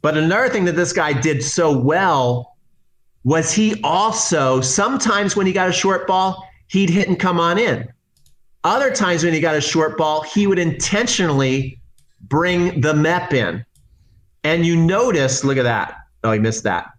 But 0.00 0.16
another 0.16 0.48
thing 0.48 0.64
that 0.66 0.76
this 0.76 0.92
guy 0.92 1.12
did 1.12 1.42
so 1.42 1.76
well 1.76 2.56
was 3.24 3.52
he 3.52 3.80
also, 3.82 4.60
sometimes 4.60 5.34
when 5.34 5.46
he 5.46 5.52
got 5.52 5.68
a 5.68 5.72
short 5.72 6.06
ball, 6.06 6.46
he'd 6.68 6.88
hit 6.88 7.08
and 7.08 7.18
come 7.18 7.40
on 7.40 7.58
in. 7.58 7.88
Other 8.62 8.92
times 8.92 9.24
when 9.24 9.34
he 9.34 9.40
got 9.40 9.56
a 9.56 9.60
short 9.60 9.98
ball, 9.98 10.22
he 10.22 10.46
would 10.46 10.58
intentionally 10.58 11.80
bring 12.20 12.80
the 12.80 12.92
MEP 12.92 13.32
in. 13.32 13.64
And 14.44 14.64
you 14.64 14.76
notice, 14.76 15.42
look 15.42 15.58
at 15.58 15.64
that. 15.64 15.96
Oh, 16.22 16.32
he 16.32 16.38
missed 16.38 16.62
that. 16.62 16.93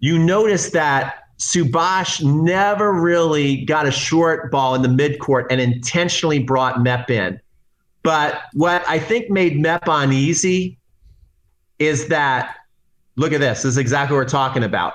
You 0.00 0.18
notice 0.18 0.70
that 0.70 1.24
Subash 1.38 2.22
never 2.22 2.92
really 2.92 3.64
got 3.64 3.86
a 3.86 3.90
short 3.90 4.50
ball 4.50 4.74
in 4.74 4.82
the 4.82 4.88
midcourt 4.88 5.46
and 5.50 5.60
intentionally 5.60 6.38
brought 6.40 6.82
Mep 6.82 7.10
in. 7.10 7.40
But 8.02 8.42
what 8.54 8.84
I 8.88 8.98
think 8.98 9.30
made 9.30 9.60
Mep 9.60 9.84
uneasy 9.86 10.78
is 11.78 12.08
that 12.08 12.56
look 13.16 13.32
at 13.32 13.40
this. 13.40 13.62
This 13.62 13.72
is 13.72 13.78
exactly 13.78 14.16
what 14.16 14.22
we're 14.22 14.28
talking 14.28 14.64
about. 14.64 14.94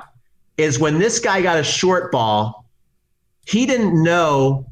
Is 0.58 0.80
when 0.80 1.00
this 1.00 1.20
guy 1.20 1.42
got 1.42 1.58
a 1.58 1.64
short 1.64 2.12
ball, 2.12 2.66
he 3.46 3.66
didn't 3.66 4.02
know 4.02 4.68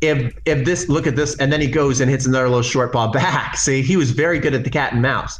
if 0.00 0.34
if 0.44 0.64
this 0.64 0.88
look 0.88 1.06
at 1.06 1.16
this 1.16 1.36
and 1.38 1.52
then 1.52 1.60
he 1.60 1.66
goes 1.66 2.00
and 2.00 2.10
hits 2.10 2.26
another 2.26 2.48
little 2.48 2.62
short 2.62 2.92
ball 2.92 3.10
back. 3.10 3.56
See, 3.56 3.82
he 3.82 3.96
was 3.96 4.10
very 4.10 4.38
good 4.38 4.54
at 4.54 4.64
the 4.64 4.70
cat 4.70 4.92
and 4.92 5.02
mouse. 5.02 5.38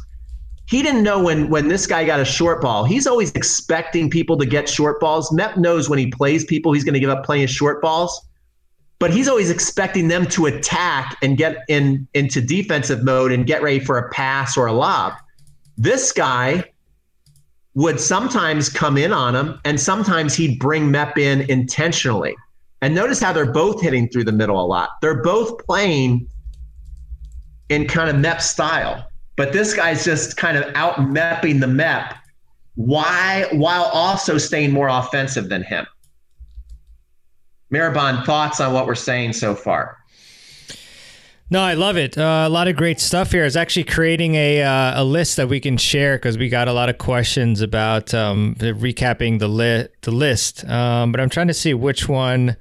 He 0.69 0.83
didn't 0.83 1.01
know 1.01 1.23
when 1.23 1.49
when 1.49 1.67
this 1.67 1.87
guy 1.87 2.05
got 2.05 2.19
a 2.19 2.25
short 2.25 2.61
ball. 2.61 2.83
He's 2.83 3.07
always 3.07 3.31
expecting 3.31 4.07
people 4.07 4.37
to 4.37 4.45
get 4.45 4.69
short 4.69 4.99
balls. 4.99 5.31
Mep 5.31 5.57
knows 5.57 5.89
when 5.89 5.97
he 5.97 6.11
plays 6.11 6.45
people, 6.45 6.73
he's 6.73 6.83
going 6.83 6.93
to 6.93 6.99
give 6.99 7.09
up 7.09 7.25
playing 7.25 7.47
short 7.47 7.81
balls. 7.81 8.27
But 8.99 9.11
he's 9.11 9.27
always 9.27 9.49
expecting 9.49 10.09
them 10.09 10.27
to 10.27 10.45
attack 10.45 11.17
and 11.23 11.37
get 11.37 11.63
in 11.69 12.07
into 12.13 12.39
defensive 12.39 13.03
mode 13.03 13.31
and 13.31 13.47
get 13.47 13.63
ready 13.63 13.79
for 13.79 13.97
a 13.97 14.09
pass 14.11 14.57
or 14.57 14.67
a 14.67 14.73
lob. 14.73 15.13
This 15.75 16.11
guy 16.11 16.65
would 17.73 17.99
sometimes 17.99 18.69
come 18.69 18.95
in 18.95 19.11
on 19.11 19.35
him, 19.35 19.59
and 19.65 19.79
sometimes 19.79 20.35
he'd 20.35 20.59
bring 20.59 20.91
Mep 20.91 21.17
in 21.17 21.49
intentionally. 21.49 22.35
And 22.83 22.93
notice 22.93 23.19
how 23.19 23.33
they're 23.33 23.51
both 23.51 23.81
hitting 23.81 24.07
through 24.09 24.25
the 24.25 24.31
middle 24.31 24.63
a 24.63 24.67
lot. 24.67 24.89
They're 25.01 25.23
both 25.23 25.65
playing 25.65 26.27
in 27.69 27.87
kind 27.87 28.09
of 28.09 28.17
MEP 28.17 28.41
style, 28.41 29.09
but 29.39 29.53
this 29.53 29.73
guy's 29.73 30.03
just 30.03 30.35
kind 30.35 30.57
of 30.57 30.69
out 30.75 30.95
MEPing 30.97 31.61
the 31.61 31.65
MEP 31.65 32.13
why 32.75 33.47
while 33.53 33.85
also 33.85 34.37
staying 34.37 34.69
more 34.69 34.89
offensive 34.89 35.47
than 35.47 35.63
him. 35.63 35.87
Mehrban, 37.73 38.25
thoughts 38.25 38.59
on 38.59 38.73
what 38.73 38.85
we're 38.85 38.95
saying 38.95 39.31
so 39.31 39.55
far? 39.55 39.97
No, 41.49 41.61
I 41.61 41.75
love 41.75 41.95
it. 41.95 42.17
Uh, 42.17 42.43
a 42.45 42.49
lot 42.49 42.67
of 42.67 42.75
great 42.75 42.99
stuff 42.99 43.31
here. 43.31 43.45
It's 43.45 43.55
actually 43.55 43.85
creating 43.85 44.35
a 44.35 44.61
uh, 44.61 45.01
a 45.01 45.05
list 45.05 45.37
that 45.37 45.47
we 45.47 45.61
can 45.61 45.77
share 45.77 46.17
because 46.17 46.37
we 46.37 46.49
got 46.49 46.67
a 46.67 46.73
lot 46.73 46.89
of 46.89 46.97
questions 46.97 47.61
about 47.61 48.13
um, 48.13 48.55
recapping 48.59 49.39
the 49.39 49.47
li- 49.47 49.87
the 50.01 50.11
list. 50.11 50.65
Um, 50.65 51.13
but 51.13 51.21
I'm 51.21 51.29
trying 51.29 51.47
to 51.47 51.53
see 51.53 51.73
which 51.73 52.09
one 52.09 52.57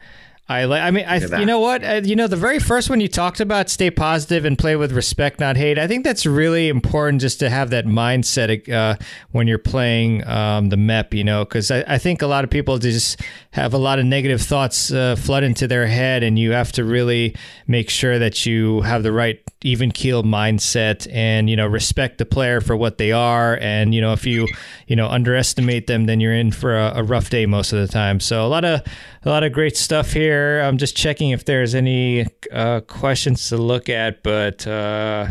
I 0.50 0.64
like. 0.64 0.80
I 0.80 0.90
mean, 0.90 1.04
I 1.04 1.18
you 1.18 1.44
know 1.44 1.60
what? 1.60 1.84
Uh, 1.84 2.00
you 2.02 2.16
know, 2.16 2.26
the 2.26 2.34
very 2.36 2.58
first 2.58 2.88
one 2.88 3.00
you 3.00 3.08
talked 3.08 3.40
about, 3.40 3.68
stay 3.68 3.90
positive 3.90 4.46
and 4.46 4.58
play 4.58 4.76
with 4.76 4.92
respect, 4.92 5.40
not 5.40 5.58
hate. 5.58 5.78
I 5.78 5.86
think 5.86 6.04
that's 6.04 6.24
really 6.24 6.68
important 6.68 7.20
just 7.20 7.38
to 7.40 7.50
have 7.50 7.68
that 7.70 7.84
mindset 7.84 8.66
uh, 8.72 8.96
when 9.32 9.46
you're 9.46 9.58
playing 9.58 10.26
um, 10.26 10.70
the 10.70 10.76
MEP. 10.76 11.12
You 11.12 11.24
know, 11.24 11.44
because 11.44 11.70
I, 11.70 11.84
I, 11.86 11.98
think 11.98 12.22
a 12.22 12.26
lot 12.26 12.44
of 12.44 12.50
people 12.50 12.78
just 12.78 13.20
have 13.50 13.74
a 13.74 13.78
lot 13.78 13.98
of 13.98 14.06
negative 14.06 14.40
thoughts 14.40 14.90
uh, 14.90 15.16
flood 15.16 15.44
into 15.44 15.68
their 15.68 15.86
head, 15.86 16.22
and 16.22 16.38
you 16.38 16.52
have 16.52 16.72
to 16.72 16.84
really 16.84 17.36
make 17.66 17.90
sure 17.90 18.18
that 18.18 18.46
you 18.46 18.80
have 18.80 19.02
the 19.02 19.12
right 19.12 19.42
even 19.64 19.90
keel 19.90 20.22
mindset 20.22 21.06
and 21.12 21.50
you 21.50 21.56
know 21.56 21.66
respect 21.66 22.18
the 22.18 22.24
player 22.24 22.60
for 22.60 22.76
what 22.76 22.96
they 22.96 23.10
are 23.10 23.58
and 23.60 23.92
you 23.92 24.00
know 24.00 24.12
if 24.12 24.24
you 24.24 24.46
you 24.86 24.94
know 24.94 25.08
underestimate 25.08 25.88
them 25.88 26.06
then 26.06 26.20
you're 26.20 26.32
in 26.32 26.52
for 26.52 26.76
a, 26.76 26.92
a 26.94 27.02
rough 27.02 27.28
day 27.28 27.44
most 27.44 27.72
of 27.72 27.80
the 27.80 27.88
time 27.88 28.20
so 28.20 28.46
a 28.46 28.46
lot 28.46 28.64
of 28.64 28.80
a 29.24 29.28
lot 29.28 29.42
of 29.42 29.52
great 29.52 29.76
stuff 29.76 30.12
here 30.12 30.37
i'm 30.62 30.78
just 30.78 30.96
checking 30.96 31.30
if 31.30 31.44
there's 31.44 31.74
any 31.74 32.26
uh, 32.52 32.80
questions 32.82 33.48
to 33.48 33.56
look 33.56 33.88
at 33.88 34.22
but 34.22 34.66
uh, 34.66 35.28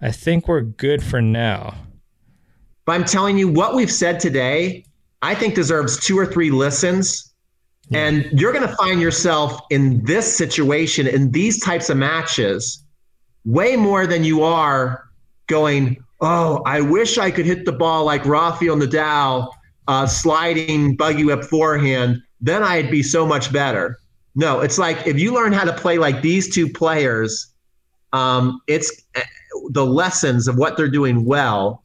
i 0.00 0.10
think 0.10 0.48
we're 0.48 0.60
good 0.60 1.02
for 1.02 1.20
now 1.20 1.74
but 2.84 2.92
i'm 2.92 3.04
telling 3.04 3.38
you 3.38 3.48
what 3.48 3.74
we've 3.74 3.92
said 3.92 4.18
today 4.20 4.84
i 5.22 5.34
think 5.34 5.54
deserves 5.54 5.98
two 5.98 6.18
or 6.18 6.26
three 6.26 6.50
listens 6.50 7.24
and 7.94 8.28
you're 8.32 8.52
going 8.52 8.68
to 8.68 8.76
find 8.76 9.00
yourself 9.00 9.60
in 9.70 10.04
this 10.04 10.36
situation 10.36 11.06
in 11.06 11.30
these 11.30 11.58
types 11.58 11.88
of 11.88 11.96
matches 11.96 12.84
way 13.44 13.76
more 13.76 14.06
than 14.06 14.24
you 14.24 14.42
are 14.42 15.08
going, 15.46 15.96
oh, 16.20 16.62
I 16.66 16.80
wish 16.80 17.18
I 17.18 17.30
could 17.30 17.46
hit 17.46 17.64
the 17.64 17.72
ball 17.72 18.04
like 18.04 18.24
Rafael 18.26 18.76
Nadal, 18.76 19.50
uh, 19.88 20.06
sliding 20.06 20.96
buggy 20.96 21.24
whip 21.24 21.44
forehand. 21.44 22.22
Then 22.40 22.62
I'd 22.62 22.90
be 22.90 23.02
so 23.02 23.26
much 23.26 23.52
better. 23.52 23.98
No, 24.38 24.60
it's 24.60 24.78
like 24.78 25.04
if 25.04 25.18
you 25.18 25.34
learn 25.34 25.52
how 25.52 25.64
to 25.64 25.72
play 25.72 25.98
like 25.98 26.22
these 26.22 26.48
two 26.48 26.72
players, 26.72 27.48
um, 28.12 28.60
it's 28.68 29.02
uh, 29.16 29.22
the 29.70 29.84
lessons 29.84 30.46
of 30.46 30.56
what 30.56 30.76
they're 30.76 30.88
doing 30.88 31.24
well, 31.24 31.82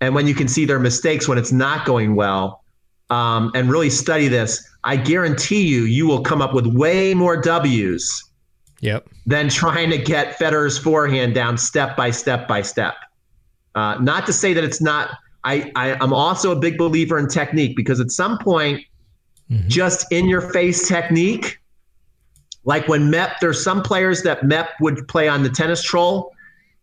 and 0.00 0.12
when 0.12 0.26
you 0.26 0.34
can 0.34 0.48
see 0.48 0.64
their 0.64 0.80
mistakes 0.80 1.28
when 1.28 1.38
it's 1.38 1.52
not 1.52 1.86
going 1.86 2.16
well, 2.16 2.64
um, 3.10 3.52
and 3.54 3.70
really 3.70 3.90
study 3.90 4.26
this. 4.26 4.68
I 4.82 4.96
guarantee 4.96 5.68
you, 5.68 5.82
you 5.84 6.08
will 6.08 6.20
come 6.20 6.42
up 6.42 6.52
with 6.52 6.66
way 6.66 7.14
more 7.14 7.36
W's 7.36 8.24
Yep. 8.80 9.08
Than 9.26 9.48
trying 9.48 9.90
to 9.90 9.98
get 9.98 10.36
Federer's 10.36 10.78
forehand 10.78 11.32
down 11.32 11.58
step 11.58 11.96
by 11.96 12.10
step 12.10 12.48
by 12.48 12.62
step. 12.62 12.94
Uh, 13.76 13.98
not 14.00 14.26
to 14.26 14.32
say 14.32 14.52
that 14.52 14.64
it's 14.64 14.80
not. 14.80 15.10
I, 15.44 15.70
I 15.76 16.02
am 16.02 16.12
also 16.12 16.50
a 16.50 16.56
big 16.56 16.76
believer 16.76 17.18
in 17.18 17.28
technique 17.28 17.76
because 17.76 18.00
at 18.00 18.10
some 18.10 18.36
point, 18.38 18.82
mm-hmm. 19.48 19.68
just 19.68 20.10
in 20.10 20.28
your 20.28 20.40
face 20.40 20.88
technique, 20.88 21.60
like 22.64 22.88
when 22.88 23.10
Mep, 23.10 23.40
there's 23.40 23.62
some 23.62 23.82
players 23.82 24.22
that 24.22 24.44
Mep 24.44 24.70
would 24.80 25.06
play 25.08 25.28
on 25.28 25.42
the 25.42 25.50
tennis 25.50 25.82
troll 25.82 26.34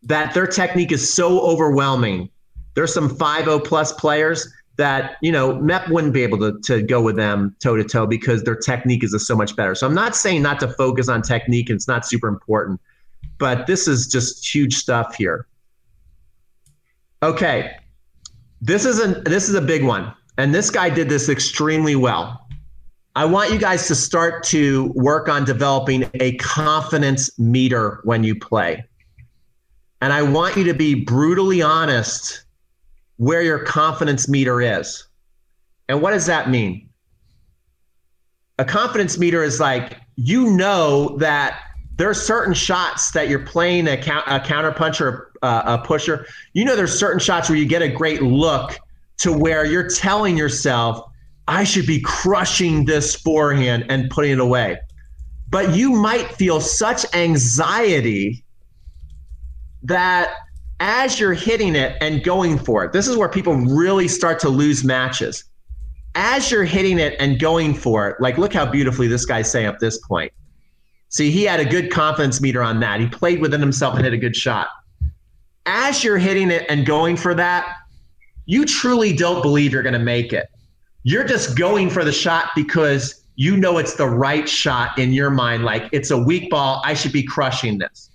that 0.04 0.34
their 0.34 0.48
technique 0.48 0.92
is 0.92 1.14
so 1.14 1.40
overwhelming. 1.42 2.30
There's 2.76 2.94
some 2.94 3.16
5 3.16 3.64
plus 3.64 3.94
players 3.94 4.52
that 4.78 5.16
you 5.22 5.32
know 5.32 5.56
Mep 5.56 5.90
wouldn't 5.90 6.14
be 6.14 6.24
able 6.24 6.38
to, 6.40 6.60
to 6.64 6.82
go 6.82 7.02
with 7.02 7.16
them 7.16 7.56
toe 7.62 7.76
to 7.76 7.84
toe 7.84 8.06
because 8.06 8.44
their 8.44 8.56
technique 8.56 9.04
is 9.04 9.16
so 9.26 9.36
much 9.36 9.56
better. 9.56 9.76
So 9.76 9.88
I'm 9.88 9.94
not 9.94 10.16
saying 10.16 10.42
not 10.42 10.60
to 10.62 10.68
focus 10.68 11.10
on 11.10 11.22
technique; 11.22 11.70
and 11.70 11.78
it's 11.78 11.88
not 11.88 12.06
super 12.06 12.28
important, 12.28 12.82
but 13.38 13.68
this 13.68 13.88
is 13.88 14.08
just 14.08 14.54
huge 14.54 14.76
stuff 14.76 15.16
here. 15.16 15.48
Okay, 17.24 17.78
this 18.62 18.86
is 18.86 19.00
a 19.00 19.22
this 19.22 19.50
is 19.50 19.56
a 19.56 19.62
big 19.62 19.84
one, 19.84 20.14
and 20.38 20.54
this 20.54 20.70
guy 20.70 20.90
did 20.90 21.10
this 21.10 21.30
extremely 21.30 21.96
well. 21.96 22.45
I 23.16 23.24
want 23.24 23.52
you 23.52 23.58
guys 23.58 23.88
to 23.88 23.96
start 23.96 24.44
to 24.46 24.92
work 24.96 25.30
on 25.30 25.46
developing 25.46 26.10
a 26.16 26.36
confidence 26.36 27.38
meter 27.40 28.02
when 28.04 28.24
you 28.24 28.38
play. 28.38 28.84
And 30.02 30.12
I 30.12 30.22
want 30.22 30.58
you 30.58 30.66
to 30.66 30.74
be 30.74 30.96
brutally 30.96 31.62
honest 31.62 32.44
where 33.18 33.42
your 33.42 33.60
confidence 33.60 34.28
meter 34.28 34.62
is. 34.62 35.08
And 35.88 36.02
what 36.02 36.12
does 36.12 36.26
that 36.26 36.50
mean? 36.50 36.90
A 38.60 38.66
confidence 38.66 39.18
meter 39.18 39.44
is 39.44 39.60
like 39.60 39.98
you 40.16 40.52
know 40.52 41.18
that 41.18 41.62
there 41.98 42.10
are 42.10 42.14
certain 42.14 42.54
shots 42.54 43.12
that 43.12 43.30
you're 43.30 43.46
playing 43.46 43.88
a, 43.88 43.94
a 44.28 44.40
counter 44.42 44.72
puncher, 44.72 45.32
uh, 45.42 45.80
a 45.80 45.86
pusher. 45.86 46.26
You 46.54 46.66
know, 46.66 46.76
there's 46.76 46.98
certain 46.98 47.20
shots 47.20 47.48
where 47.50 47.58
you 47.58 47.66
get 47.66 47.82
a 47.82 47.90
great 47.90 48.22
look 48.22 48.78
to 49.20 49.32
where 49.32 49.66
you're 49.66 49.88
telling 49.88 50.38
yourself, 50.38 51.10
I 51.48 51.64
should 51.64 51.86
be 51.86 52.02
crushing 52.02 52.86
this 52.86 53.16
forehand 53.16 53.86
and 53.90 54.10
putting 54.10 54.32
it 54.32 54.40
away. 54.40 54.80
But 55.50 55.76
you 55.76 55.92
might 55.92 56.32
feel 56.34 56.60
such 56.60 57.06
anxiety 57.14 58.44
that 59.84 60.34
as 60.80 61.20
you're 61.20 61.34
hitting 61.34 61.76
it 61.76 61.96
and 62.02 62.24
going 62.24 62.58
for 62.58 62.84
it, 62.84 62.92
this 62.92 63.08
is 63.08 63.16
where 63.16 63.30
people 63.30 63.56
really 63.56 64.08
start 64.08 64.40
to 64.40 64.50
lose 64.50 64.84
matches. 64.84 65.46
As 66.16 66.50
you're 66.50 66.64
hitting 66.64 66.98
it 66.98 67.16
and 67.20 67.40
going 67.40 67.74
for 67.74 68.10
it, 68.10 68.20
like 68.20 68.38
look 68.38 68.54
how 68.54 68.66
beautifully 68.66 69.08
this 69.08 69.26
guy's 69.26 69.50
saying 69.52 69.68
up 69.68 69.80
this 69.80 70.00
point. 70.00 70.32
See, 71.10 71.30
he 71.30 71.44
had 71.44 71.60
a 71.60 71.66
good 71.66 71.92
confidence 71.92 72.42
meter 72.42 72.64
on 72.64 72.80
that. 72.80 73.00
He 73.00 73.08
played 73.08 73.40
within 73.40 73.62
himself 73.62 73.96
and 73.96 74.04
hit 74.04 74.14
a 74.14 74.18
good 74.18 74.36
shot. 74.36 74.68
As 75.66 76.04
you're 76.04 76.18
hitting 76.18 76.52
it 76.52 76.66
and 76.70 76.86
going 76.86 77.16
for 77.16 77.34
that, 77.36 77.78
you 78.46 78.66
truly 78.66 79.14
don't 79.14 79.42
believe 79.42 79.72
you're 79.72 79.84
going 79.84 79.94
to 79.94 80.00
make 80.00 80.34
it. 80.34 80.48
You're 81.06 81.24
just 81.24 81.58
going 81.58 81.90
for 81.90 82.04
the 82.04 82.12
shot 82.12 82.50
because 82.54 83.24
you 83.38 83.56
know 83.56 83.78
it's 83.78 83.96
the 83.96 84.08
right 84.08 84.48
shot 84.48 85.00
in 85.00 85.14
your 85.14 85.30
mind. 85.30 85.64
Like 85.64 85.88
it's 85.94 86.12
a 86.12 86.18
weak 86.18 86.50
ball. 86.50 86.82
I 86.84 86.94
should 86.94 87.14
be 87.14 87.24
crushing 87.24 87.78
this 87.78 88.10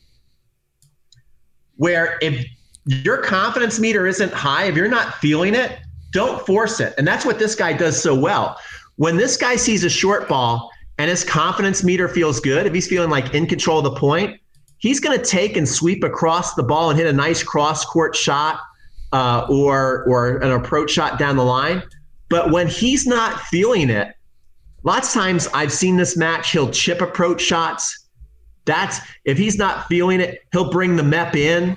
where 1.81 2.19
if 2.21 2.45
your 2.85 3.17
confidence 3.23 3.81
meter 3.81 4.07
isn't 4.07 4.35
high, 4.35 4.65
if 4.65 4.77
you're 4.77 4.87
not 4.87 5.15
feeling 5.15 5.55
it, 5.55 5.79
don't 6.13 6.45
force 6.45 6.79
it. 6.79 6.93
And 6.99 7.07
that's 7.07 7.25
what 7.25 7.39
this 7.39 7.55
guy 7.55 7.73
does 7.73 8.01
so 8.01 8.15
well. 8.15 8.61
When 8.97 9.17
this 9.17 9.39
guy 9.39 9.57
sees 9.57 9.83
a 9.83 9.89
short 9.89 10.29
ball 10.29 10.71
and 10.99 11.09
his 11.09 11.25
confidence 11.25 11.83
meter 11.83 12.07
feels 12.07 12.39
good, 12.39 12.67
if 12.67 12.75
he's 12.75 12.87
feeling 12.87 13.09
like 13.09 13.33
in 13.33 13.47
control 13.47 13.79
of 13.79 13.85
the 13.85 13.99
point, 13.99 14.39
he's 14.77 15.01
going 15.01 15.19
to 15.19 15.25
take 15.25 15.57
and 15.57 15.67
sweep 15.67 16.05
across 16.05 16.53
the 16.53 16.63
ball 16.63 16.91
and 16.91 16.99
hit 16.99 17.09
a 17.09 17.13
nice 17.15 17.43
cross 17.43 17.83
court 17.87 18.15
shot 18.15 18.61
uh, 19.15 19.47
or 19.49 20.05
or 20.07 20.37
an 20.43 20.53
approach 20.53 20.91
shot 20.91 21.19
down 21.19 21.35
the 21.37 21.45
line. 21.45 21.83
But 22.31 22.51
when 22.51 22.69
he's 22.69 23.07
not 23.07 23.41
feeling 23.43 23.91
it, 23.91 24.15
lots 24.83 25.15
of 25.15 25.21
times 25.21 25.49
I've 25.53 25.73
seen 25.73 25.99
this 25.99 26.17
match, 26.17 26.53
he'll 26.53 26.71
chip 26.71 27.03
approach 27.03 27.43
shots 27.43 28.01
that's 28.65 29.01
if 29.25 29.39
he's 29.39 29.59
not 29.59 29.87
feeling 29.89 30.21
it, 30.21 30.43
he'll 30.53 30.71
bring 30.71 30.97
the 30.97 31.03
MEP 31.03 31.35
in, 31.35 31.77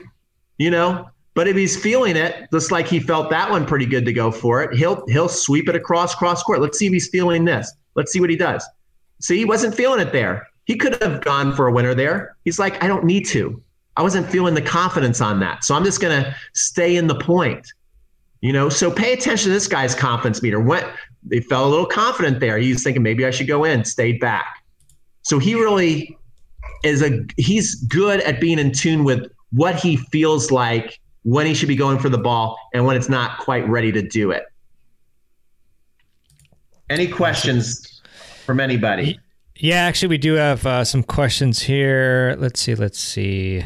you 0.57 0.69
know. 0.69 1.10
But 1.33 1.48
if 1.48 1.55
he's 1.55 1.75
feeling 1.75 2.15
it, 2.15 2.48
just 2.53 2.72
like 2.72 2.88
he 2.88 3.00
felt 3.00 3.31
that 3.31 3.50
one 3.50 3.65
pretty 3.65 3.88
good 3.88 4.05
to 4.05 4.13
go 4.13 4.31
for 4.31 4.62
it, 4.62 4.77
he'll 4.77 5.05
he'll 5.07 5.29
sweep 5.29 5.67
it 5.67 5.75
across 5.75 6.13
cross 6.13 6.43
court. 6.43 6.62
Let's 6.62 6.77
see 6.77 6.86
if 6.86 6.93
he's 6.93 7.10
feeling 7.10 7.45
this. 7.45 7.74
Let's 7.95 8.12
see 8.12 8.19
what 8.19 8.29
he 8.29 8.36
does. 8.36 8.63
See, 9.19 9.38
he 9.38 9.45
wasn't 9.45 9.74
feeling 9.74 10.00
it 10.00 10.12
there. 10.12 10.48
He 10.65 10.75
could 10.75 11.01
have 11.01 11.22
gone 11.24 11.53
for 11.53 11.67
a 11.67 11.72
winner 11.72 11.95
there. 11.95 12.38
He's 12.45 12.60
like, 12.60 12.81
I 12.83 12.88
don't 12.88 13.05
need 13.05 13.25
to. 13.27 13.62
I 13.98 14.03
wasn't 14.03 14.29
feeling 14.29 14.53
the 14.53 14.62
confidence 14.62 15.22
on 15.22 15.39
that. 15.39 15.63
So 15.63 15.75
I'm 15.75 15.83
just 15.83 16.00
gonna 16.00 16.36
stay 16.53 16.95
in 16.95 17.07
the 17.07 17.15
point. 17.15 17.67
You 18.43 18.51
know, 18.51 18.67
so 18.67 18.91
pay 18.91 19.13
attention 19.13 19.45
to 19.45 19.53
this 19.53 19.69
guy's 19.69 19.95
confidence 19.95 20.41
meter. 20.43 20.59
Went 20.59 20.85
they 21.23 21.39
felt 21.39 21.65
a 21.65 21.69
little 21.69 21.85
confident 21.85 22.41
there. 22.41 22.57
He's 22.57 22.83
thinking 22.83 23.01
maybe 23.01 23.25
I 23.25 23.31
should 23.31 23.47
go 23.47 23.63
in, 23.63 23.85
stayed 23.85 24.19
back. 24.19 24.62
So 25.21 25.39
he 25.39 25.55
really 25.55 26.17
is 26.83 27.01
a 27.01 27.25
he's 27.38 27.75
good 27.75 28.19
at 28.19 28.41
being 28.41 28.59
in 28.59 28.73
tune 28.73 29.05
with 29.05 29.31
what 29.53 29.77
he 29.77 29.95
feels 29.95 30.51
like 30.51 31.00
when 31.23 31.45
he 31.45 31.53
should 31.53 31.69
be 31.69 31.77
going 31.77 32.00
for 32.00 32.09
the 32.09 32.17
ball 32.17 32.59
and 32.73 32.85
when 32.85 32.97
it's 32.97 33.07
not 33.07 33.39
quite 33.39 33.65
ready 33.69 33.93
to 33.93 34.01
do 34.01 34.31
it. 34.31 34.43
Any 36.89 37.07
questions 37.07 38.01
from 38.45 38.59
anybody? 38.59 39.17
Yeah, 39.55 39.85
actually, 39.85 40.09
we 40.09 40.17
do 40.17 40.33
have 40.33 40.65
uh, 40.65 40.83
some 40.83 41.01
questions 41.01 41.62
here. 41.62 42.35
Let's 42.38 42.59
see. 42.59 42.75
Let's 42.75 43.00
see. 43.00 43.63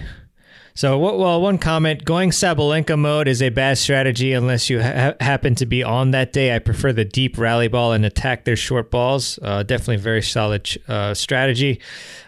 So, 0.78 1.00
well, 1.00 1.42
one 1.42 1.58
comment 1.58 2.06
going 2.06 2.30
Sabalenka 2.30 3.00
mode 3.00 3.28
is 3.28 3.42
a 3.42 3.50
bad 3.50 3.80
strategy 3.80 4.34
unless 4.34 4.70
you 4.70 4.80
ha- 4.80 5.16
happen 5.20 5.56
to 5.56 5.66
be 5.66 5.82
on 5.82 6.12
that 6.12 6.32
day. 6.34 6.56
I 6.56 6.60
prefer 6.60 6.94
the 6.94 7.04
deep 7.04 7.40
rally 7.40 7.68
ball 7.68 7.94
and 7.94 8.06
attack 8.06 8.46
their 8.46 8.56
short 8.56 8.92
balls. 8.92 9.40
Uh, 9.42 9.64
definitely 9.64 9.98
very 9.98 10.22
solid 10.22 10.70
uh, 10.88 11.16
strategy. 11.16 11.82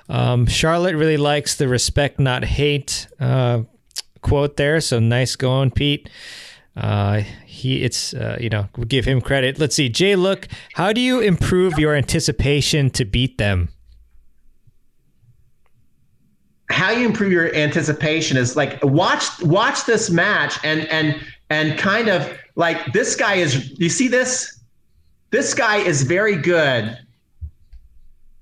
Um, 0.10 0.48
Charlotte 0.48 0.96
really 0.96 1.18
likes 1.18 1.58
the 1.58 1.68
respect, 1.68 2.20
not 2.20 2.44
hate 2.44 3.06
uh, 3.20 3.66
quote 4.22 4.58
there. 4.58 4.82
So, 4.82 4.98
nice 4.98 5.36
going, 5.36 5.70
Pete. 5.70 6.10
Uh, 6.76 7.22
he, 7.46 7.84
it's 7.84 8.16
uh, 8.16 8.40
you 8.42 8.50
know, 8.50 8.68
give 8.88 9.06
him 9.06 9.22
credit. 9.22 9.60
Let's 9.60 9.76
see, 9.76 9.90
Jay. 9.90 10.16
Look, 10.16 10.48
how 10.74 10.92
do 10.92 11.02
you 11.02 11.20
improve 11.20 11.78
your 11.78 11.94
anticipation 11.94 12.90
to 12.92 13.06
beat 13.06 13.38
them? 13.38 13.70
How 16.70 16.92
you 16.92 17.06
improve 17.06 17.32
your 17.32 17.54
anticipation 17.56 18.38
is 18.38 18.56
like 18.56 18.84
watch 18.84 19.42
watch 19.42 19.86
this 19.86 20.10
match 20.10 20.58
and 20.64 20.82
and 20.88 21.20
and 21.50 21.78
kind 21.80 22.08
of 22.08 22.38
like 22.56 22.94
this 22.94 23.16
guy 23.16 23.36
is 23.36 23.78
you 23.80 23.90
see 23.90 24.08
this? 24.08 24.60
This 25.32 25.54
guy 25.54 25.78
is 25.78 26.04
very 26.04 26.36
good. 26.36 26.98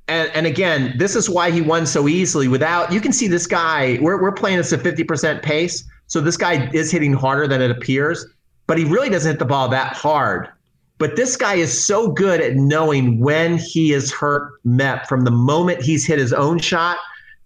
And 0.10 0.30
and 0.34 0.46
again 0.46 0.94
this 0.98 1.16
is 1.16 1.30
why 1.30 1.52
he 1.52 1.62
won 1.62 1.86
so 1.86 2.08
easily 2.08 2.48
without 2.48 2.92
you 2.92 3.02
can 3.02 3.12
see 3.12 3.28
this 3.28 3.48
guy 3.48 3.98
we're, 4.02 4.22
we're 4.22 4.32
playing 4.32 4.58
this 4.58 4.72
at 4.74 4.80
50% 4.80 5.42
pace. 5.42 5.84
So 6.08 6.22
this 6.22 6.38
guy 6.38 6.70
is 6.72 6.92
hitting 6.92 7.14
harder 7.14 7.48
than 7.48 7.62
it 7.62 7.72
appears 7.72 8.26
but 8.68 8.78
he 8.78 8.84
really 8.84 9.10
doesn't 9.10 9.32
hit 9.32 9.40
the 9.40 9.46
ball 9.46 9.70
that 9.70 9.96
hard. 9.96 10.50
But 11.00 11.16
this 11.16 11.38
guy 11.38 11.56
is 11.56 11.86
so 11.86 12.12
good 12.12 12.42
at 12.42 12.56
knowing 12.56 13.20
when 13.20 13.58
he 13.58 13.94
is 13.94 14.12
hurt 14.12 14.60
met 14.64 15.08
from 15.08 15.22
the 15.22 15.32
moment 15.32 15.82
he's 15.82 16.06
hit 16.06 16.20
his 16.20 16.34
own 16.34 16.60
shot 16.60 16.98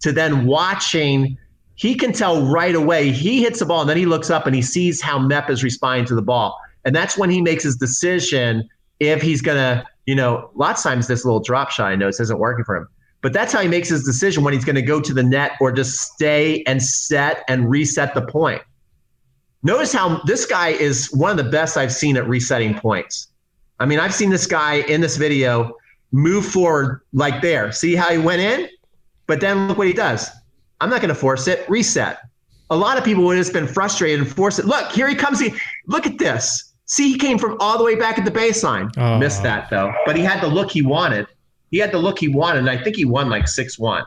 to 0.01 0.11
then 0.11 0.45
watching, 0.45 1.37
he 1.75 1.95
can 1.95 2.11
tell 2.13 2.45
right 2.45 2.75
away. 2.75 3.11
He 3.11 3.41
hits 3.41 3.59
the 3.59 3.65
ball 3.65 3.81
and 3.81 3.89
then 3.89 3.97
he 3.97 4.05
looks 4.05 4.29
up 4.29 4.45
and 4.45 4.55
he 4.55 4.61
sees 4.61 5.01
how 5.01 5.17
Mep 5.17 5.49
is 5.49 5.63
responding 5.63 6.05
to 6.05 6.15
the 6.15 6.21
ball. 6.21 6.57
And 6.85 6.95
that's 6.95 7.17
when 7.17 7.29
he 7.29 7.41
makes 7.41 7.63
his 7.63 7.75
decision 7.75 8.67
if 8.99 9.21
he's 9.21 9.41
going 9.41 9.57
to, 9.57 9.85
you 10.05 10.15
know, 10.15 10.51
lots 10.55 10.83
of 10.85 10.91
times 10.91 11.07
this 11.07 11.25
little 11.25 11.39
drop 11.39 11.71
shot 11.71 11.91
I 11.91 11.95
notice 11.95 12.19
isn't 12.19 12.39
working 12.39 12.65
for 12.65 12.75
him. 12.75 12.87
But 13.21 13.33
that's 13.33 13.53
how 13.53 13.61
he 13.61 13.67
makes 13.67 13.89
his 13.89 14.03
decision 14.03 14.43
when 14.43 14.53
he's 14.53 14.65
going 14.65 14.75
to 14.75 14.81
go 14.81 14.99
to 14.99 15.13
the 15.13 15.23
net 15.23 15.51
or 15.61 15.71
just 15.71 15.99
stay 15.99 16.63
and 16.63 16.81
set 16.81 17.43
and 17.47 17.69
reset 17.69 18.15
the 18.15 18.23
point. 18.23 18.61
Notice 19.63 19.93
how 19.93 20.21
this 20.25 20.45
guy 20.45 20.69
is 20.69 21.11
one 21.13 21.29
of 21.29 21.37
the 21.37 21.51
best 21.51 21.77
I've 21.77 21.93
seen 21.93 22.17
at 22.17 22.27
resetting 22.27 22.73
points. 22.79 23.27
I 23.79 23.85
mean, 23.85 23.99
I've 23.99 24.13
seen 24.13 24.31
this 24.31 24.47
guy 24.47 24.77
in 24.87 25.01
this 25.01 25.17
video 25.17 25.75
move 26.11 26.45
forward 26.45 27.01
like 27.13 27.41
there. 27.41 27.71
See 27.71 27.95
how 27.95 28.09
he 28.09 28.17
went 28.17 28.41
in? 28.41 28.67
But 29.31 29.39
then 29.39 29.69
look 29.69 29.77
what 29.77 29.87
he 29.87 29.93
does. 29.93 30.29
I'm 30.81 30.89
not 30.89 30.99
going 30.99 31.07
to 31.07 31.15
force 31.15 31.47
it. 31.47 31.63
Reset. 31.69 32.17
A 32.69 32.75
lot 32.75 32.97
of 32.97 33.05
people 33.05 33.23
would 33.23 33.37
have 33.37 33.45
just 33.45 33.53
been 33.53 33.65
frustrated 33.65 34.19
and 34.19 34.29
force 34.29 34.59
it. 34.59 34.65
Look, 34.65 34.91
here 34.91 35.07
he 35.07 35.15
comes. 35.15 35.39
He, 35.39 35.53
look 35.87 36.05
at 36.05 36.17
this. 36.17 36.73
See, 36.83 37.13
he 37.13 37.17
came 37.17 37.37
from 37.37 37.55
all 37.61 37.77
the 37.77 37.83
way 37.85 37.95
back 37.95 38.19
at 38.19 38.25
the 38.25 38.31
baseline. 38.31 38.91
Oh. 38.97 39.17
Missed 39.17 39.41
that 39.43 39.69
though. 39.69 39.93
But 40.05 40.17
he 40.17 40.21
had 40.21 40.41
the 40.41 40.49
look 40.49 40.69
he 40.69 40.81
wanted. 40.81 41.27
He 41.69 41.77
had 41.77 41.93
the 41.93 41.97
look 41.97 42.19
he 42.19 42.27
wanted. 42.27 42.59
And 42.59 42.69
I 42.69 42.83
think 42.83 42.97
he 42.97 43.05
won 43.05 43.29
like 43.29 43.47
6 43.47 43.79
1. 43.79 44.03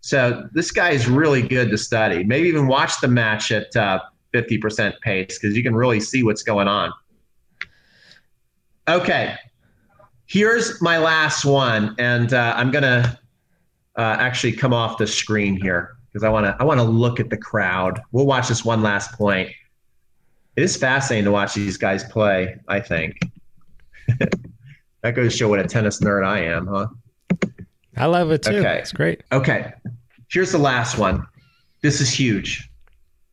So 0.00 0.48
this 0.52 0.70
guy 0.70 0.92
is 0.92 1.10
really 1.10 1.42
good 1.42 1.70
to 1.70 1.76
study. 1.76 2.24
Maybe 2.24 2.48
even 2.48 2.66
watch 2.66 3.02
the 3.02 3.08
match 3.08 3.52
at 3.52 3.76
uh, 3.76 4.00
50% 4.32 4.98
pace 5.02 5.38
because 5.38 5.54
you 5.54 5.62
can 5.62 5.74
really 5.74 6.00
see 6.00 6.22
what's 6.22 6.42
going 6.42 6.68
on. 6.68 6.90
Okay. 8.88 9.36
Here's 10.24 10.80
my 10.80 10.96
last 10.96 11.44
one. 11.44 11.94
And 11.98 12.32
uh, 12.32 12.54
I'm 12.56 12.70
going 12.70 12.84
to 12.84 13.18
uh, 13.96 14.16
actually 14.18 14.52
come 14.52 14.72
off 14.72 14.98
the 14.98 15.06
screen 15.06 15.56
here 15.60 15.96
because 16.12 16.24
I 16.24 16.28
want 16.28 16.46
to 16.46 16.56
I 16.58 16.64
want 16.64 16.78
to 16.78 16.84
look 16.84 17.20
at 17.20 17.30
the 17.30 17.36
crowd. 17.36 18.00
We'll 18.12 18.26
watch 18.26 18.48
this 18.48 18.64
one 18.64 18.82
last 18.82 19.12
point. 19.12 19.50
It 20.56 20.62
is 20.62 20.76
fascinating 20.76 21.24
to 21.24 21.32
watch 21.32 21.54
these 21.54 21.76
guys 21.76 22.04
play. 22.04 22.56
I 22.68 22.80
think 22.80 23.18
that 25.02 25.12
goes 25.14 25.32
to 25.32 25.38
show 25.38 25.48
what 25.48 25.58
a 25.58 25.64
tennis 25.64 26.00
nerd 26.00 26.24
I 26.24 26.40
am, 26.40 26.66
huh? 26.66 26.86
I 27.96 28.06
love 28.06 28.30
it 28.30 28.42
too. 28.42 28.58
Okay. 28.58 28.78
It's 28.78 28.92
great. 28.92 29.22
Okay. 29.32 29.72
Here's 30.30 30.52
the 30.52 30.58
last 30.58 30.98
one. 30.98 31.26
This 31.82 32.00
is 32.00 32.10
huge. 32.10 32.70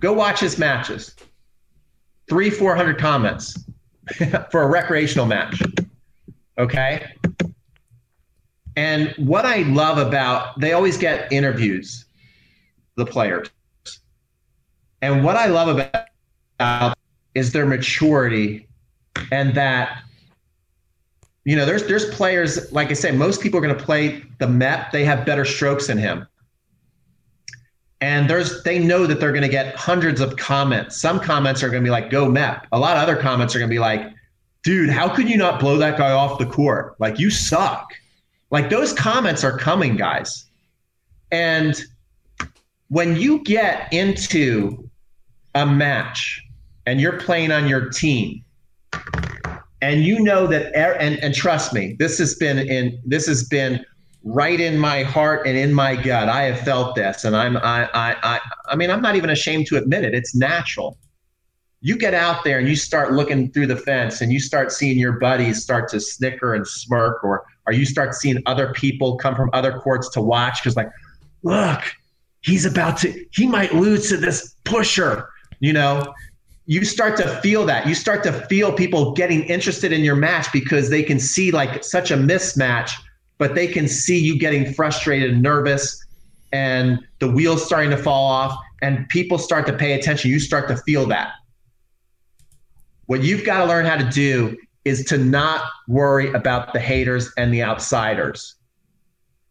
Go 0.00 0.12
watch 0.12 0.40
his 0.40 0.58
matches. 0.58 1.14
Three, 2.28 2.50
400 2.50 2.98
comments 2.98 3.64
for 4.50 4.62
a 4.62 4.66
recreational 4.66 5.26
match. 5.26 5.62
Okay. 6.58 7.06
And 8.76 9.14
what 9.16 9.46
I 9.46 9.58
love 9.62 9.98
about, 9.98 10.58
they 10.58 10.72
always 10.72 10.96
get 10.96 11.32
interviews, 11.32 12.06
the 12.96 13.06
players. 13.06 13.48
And 15.00 15.22
what 15.22 15.36
I 15.36 15.46
love 15.46 15.68
about 16.58 16.96
is 17.34 17.52
their 17.52 17.66
maturity 17.66 18.66
and 19.30 19.54
that 19.54 20.02
you 21.44 21.54
know 21.56 21.66
there's 21.66 21.86
there's 21.86 22.08
players 22.14 22.72
like 22.72 22.90
i 22.90 22.94
said 22.94 23.14
most 23.14 23.40
people 23.40 23.58
are 23.58 23.62
going 23.62 23.76
to 23.76 23.84
play 23.84 24.22
the 24.38 24.46
Mep 24.46 24.92
they 24.92 25.04
have 25.04 25.26
better 25.26 25.44
strokes 25.44 25.88
than 25.88 25.98
him 25.98 26.26
and 28.00 28.28
there's 28.28 28.62
they 28.64 28.78
know 28.78 29.06
that 29.06 29.20
they're 29.20 29.32
going 29.32 29.42
to 29.42 29.48
get 29.48 29.74
hundreds 29.76 30.20
of 30.20 30.36
comments. 30.36 31.00
Some 31.00 31.20
comments 31.20 31.62
are 31.62 31.68
going 31.68 31.82
to 31.82 31.86
be 31.86 31.90
like 31.90 32.10
"Go 32.10 32.28
Mep." 32.28 32.66
A 32.72 32.78
lot 32.78 32.96
of 32.96 33.02
other 33.02 33.16
comments 33.16 33.54
are 33.54 33.58
going 33.58 33.70
to 33.70 33.74
be 33.74 33.78
like, 33.78 34.12
"Dude, 34.62 34.90
how 34.90 35.08
could 35.08 35.28
you 35.28 35.36
not 35.36 35.60
blow 35.60 35.78
that 35.78 35.96
guy 35.96 36.12
off 36.12 36.38
the 36.38 36.46
court? 36.46 36.96
Like 36.98 37.18
you 37.18 37.30
suck." 37.30 37.92
Like 38.50 38.70
those 38.70 38.92
comments 38.92 39.42
are 39.42 39.56
coming, 39.56 39.96
guys. 39.96 40.46
And 41.32 41.80
when 42.88 43.16
you 43.16 43.42
get 43.42 43.92
into 43.92 44.88
a 45.54 45.66
match 45.66 46.40
and 46.86 47.00
you're 47.00 47.18
playing 47.18 47.50
on 47.50 47.66
your 47.66 47.88
team 47.88 48.44
and 49.80 50.04
you 50.04 50.20
know 50.20 50.46
that 50.46 50.74
and 50.76 51.18
and 51.18 51.34
trust 51.34 51.72
me, 51.72 51.96
this 51.98 52.18
has 52.18 52.34
been 52.34 52.58
in 52.58 53.00
this 53.04 53.26
has 53.26 53.44
been 53.44 53.84
right 54.24 54.58
in 54.58 54.78
my 54.78 55.02
heart 55.02 55.46
and 55.46 55.56
in 55.56 55.72
my 55.72 55.94
gut. 55.94 56.28
I 56.28 56.44
have 56.44 56.60
felt 56.60 56.96
this, 56.96 57.24
and 57.24 57.36
I'm 57.36 57.56
I 57.58 57.88
I 57.92 58.16
I 58.22 58.40
I 58.66 58.76
mean 58.76 58.90
I'm 58.90 59.02
not 59.02 59.16
even 59.16 59.30
ashamed 59.30 59.66
to 59.68 59.76
admit 59.76 60.04
it. 60.04 60.14
It's 60.14 60.34
natural. 60.34 60.98
You 61.82 61.98
get 61.98 62.14
out 62.14 62.44
there 62.44 62.58
and 62.58 62.66
you 62.66 62.76
start 62.76 63.12
looking 63.12 63.52
through 63.52 63.66
the 63.66 63.76
fence 63.76 64.22
and 64.22 64.32
you 64.32 64.40
start 64.40 64.72
seeing 64.72 64.98
your 64.98 65.12
buddies 65.12 65.62
start 65.62 65.90
to 65.90 66.00
snicker 66.00 66.54
and 66.54 66.66
smirk, 66.66 67.22
or 67.22 67.44
or 67.66 67.72
you 67.72 67.84
start 67.84 68.14
seeing 68.14 68.42
other 68.46 68.72
people 68.72 69.16
come 69.16 69.36
from 69.36 69.50
other 69.52 69.78
courts 69.78 70.08
to 70.10 70.22
watch 70.22 70.62
because 70.62 70.76
like, 70.76 70.90
look, 71.42 71.82
he's 72.40 72.64
about 72.64 72.96
to 72.98 73.26
he 73.32 73.46
might 73.46 73.74
lose 73.74 74.08
to 74.08 74.16
this 74.16 74.56
pusher, 74.64 75.28
you 75.60 75.72
know. 75.72 76.12
You 76.66 76.82
start 76.86 77.18
to 77.18 77.28
feel 77.42 77.66
that. 77.66 77.86
You 77.86 77.94
start 77.94 78.22
to 78.22 78.32
feel 78.32 78.72
people 78.72 79.12
getting 79.12 79.42
interested 79.42 79.92
in 79.92 80.00
your 80.00 80.16
match 80.16 80.50
because 80.50 80.88
they 80.88 81.02
can 81.02 81.20
see 81.20 81.50
like 81.50 81.84
such 81.84 82.10
a 82.10 82.16
mismatch 82.16 82.90
but 83.38 83.54
they 83.54 83.66
can 83.66 83.88
see 83.88 84.18
you 84.18 84.38
getting 84.38 84.72
frustrated 84.72 85.32
and 85.32 85.42
nervous 85.42 86.04
and 86.52 87.00
the 87.18 87.28
wheels 87.28 87.64
starting 87.64 87.90
to 87.90 87.96
fall 87.96 88.26
off 88.26 88.56
and 88.80 89.08
people 89.08 89.38
start 89.38 89.66
to 89.66 89.72
pay 89.72 89.94
attention. 89.94 90.30
You 90.30 90.38
start 90.38 90.68
to 90.68 90.76
feel 90.76 91.06
that. 91.06 91.32
What 93.06 93.22
you've 93.22 93.44
got 93.44 93.58
to 93.58 93.66
learn 93.66 93.86
how 93.86 93.96
to 93.96 94.08
do 94.08 94.56
is 94.84 95.04
to 95.06 95.18
not 95.18 95.66
worry 95.88 96.32
about 96.32 96.72
the 96.72 96.80
haters 96.80 97.30
and 97.36 97.52
the 97.52 97.62
outsiders. 97.62 98.56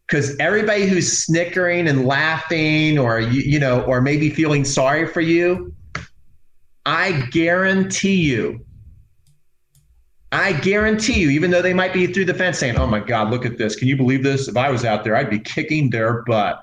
Because 0.06 0.36
everybody 0.38 0.86
who's 0.86 1.24
snickering 1.24 1.88
and 1.88 2.06
laughing 2.06 2.98
or 2.98 3.20
you, 3.20 3.40
you 3.40 3.58
know, 3.58 3.82
or 3.82 4.00
maybe 4.00 4.30
feeling 4.30 4.64
sorry 4.64 5.06
for 5.06 5.20
you, 5.20 5.74
I 6.86 7.26
guarantee 7.30 8.16
you 8.16 8.64
I 10.34 10.52
guarantee 10.52 11.20
you, 11.20 11.30
even 11.30 11.50
though 11.50 11.62
they 11.62 11.74
might 11.74 11.92
be 11.92 12.06
through 12.06 12.24
the 12.26 12.34
fence 12.34 12.58
saying, 12.58 12.76
"Oh 12.76 12.86
my 12.86 13.00
God, 13.00 13.30
look 13.30 13.46
at 13.46 13.56
this! 13.56 13.76
Can 13.76 13.88
you 13.88 13.96
believe 13.96 14.22
this? 14.22 14.48
If 14.48 14.56
I 14.56 14.70
was 14.70 14.84
out 14.84 15.04
there, 15.04 15.16
I'd 15.16 15.30
be 15.30 15.38
kicking 15.38 15.90
their 15.90 16.22
butt." 16.22 16.62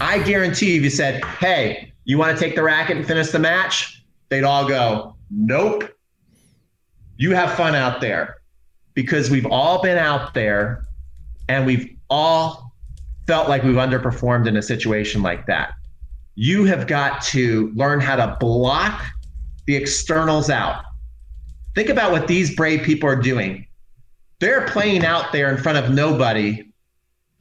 I 0.00 0.18
guarantee 0.18 0.72
you, 0.72 0.76
if 0.78 0.84
you 0.84 0.90
said, 0.90 1.24
hey, 1.24 1.92
you 2.04 2.18
want 2.18 2.36
to 2.36 2.44
take 2.44 2.54
the 2.54 2.62
racket 2.62 2.98
and 2.98 3.06
finish 3.06 3.30
the 3.30 3.38
match? 3.38 4.04
They'd 4.28 4.44
all 4.44 4.68
go, 4.68 5.16
nope. 5.30 5.90
You 7.16 7.34
have 7.34 7.54
fun 7.54 7.74
out 7.74 8.00
there 8.00 8.36
because 8.94 9.30
we've 9.30 9.46
all 9.46 9.80
been 9.80 9.96
out 9.96 10.34
there 10.34 10.84
and 11.48 11.64
we've 11.64 11.96
all 12.10 12.74
felt 13.26 13.48
like 13.48 13.62
we've 13.62 13.76
underperformed 13.76 14.46
in 14.46 14.56
a 14.56 14.62
situation 14.62 15.22
like 15.22 15.46
that. 15.46 15.72
You 16.34 16.64
have 16.64 16.86
got 16.86 17.22
to 17.22 17.72
learn 17.74 18.00
how 18.00 18.16
to 18.16 18.36
block 18.38 19.02
the 19.66 19.74
externals 19.74 20.50
out. 20.50 20.84
Think 21.76 21.90
about 21.90 22.10
what 22.10 22.26
these 22.26 22.56
brave 22.56 22.82
people 22.84 23.06
are 23.06 23.16
doing. 23.16 23.66
They're 24.40 24.66
playing 24.66 25.04
out 25.04 25.30
there 25.30 25.50
in 25.54 25.62
front 25.62 25.76
of 25.76 25.92
nobody 25.94 26.72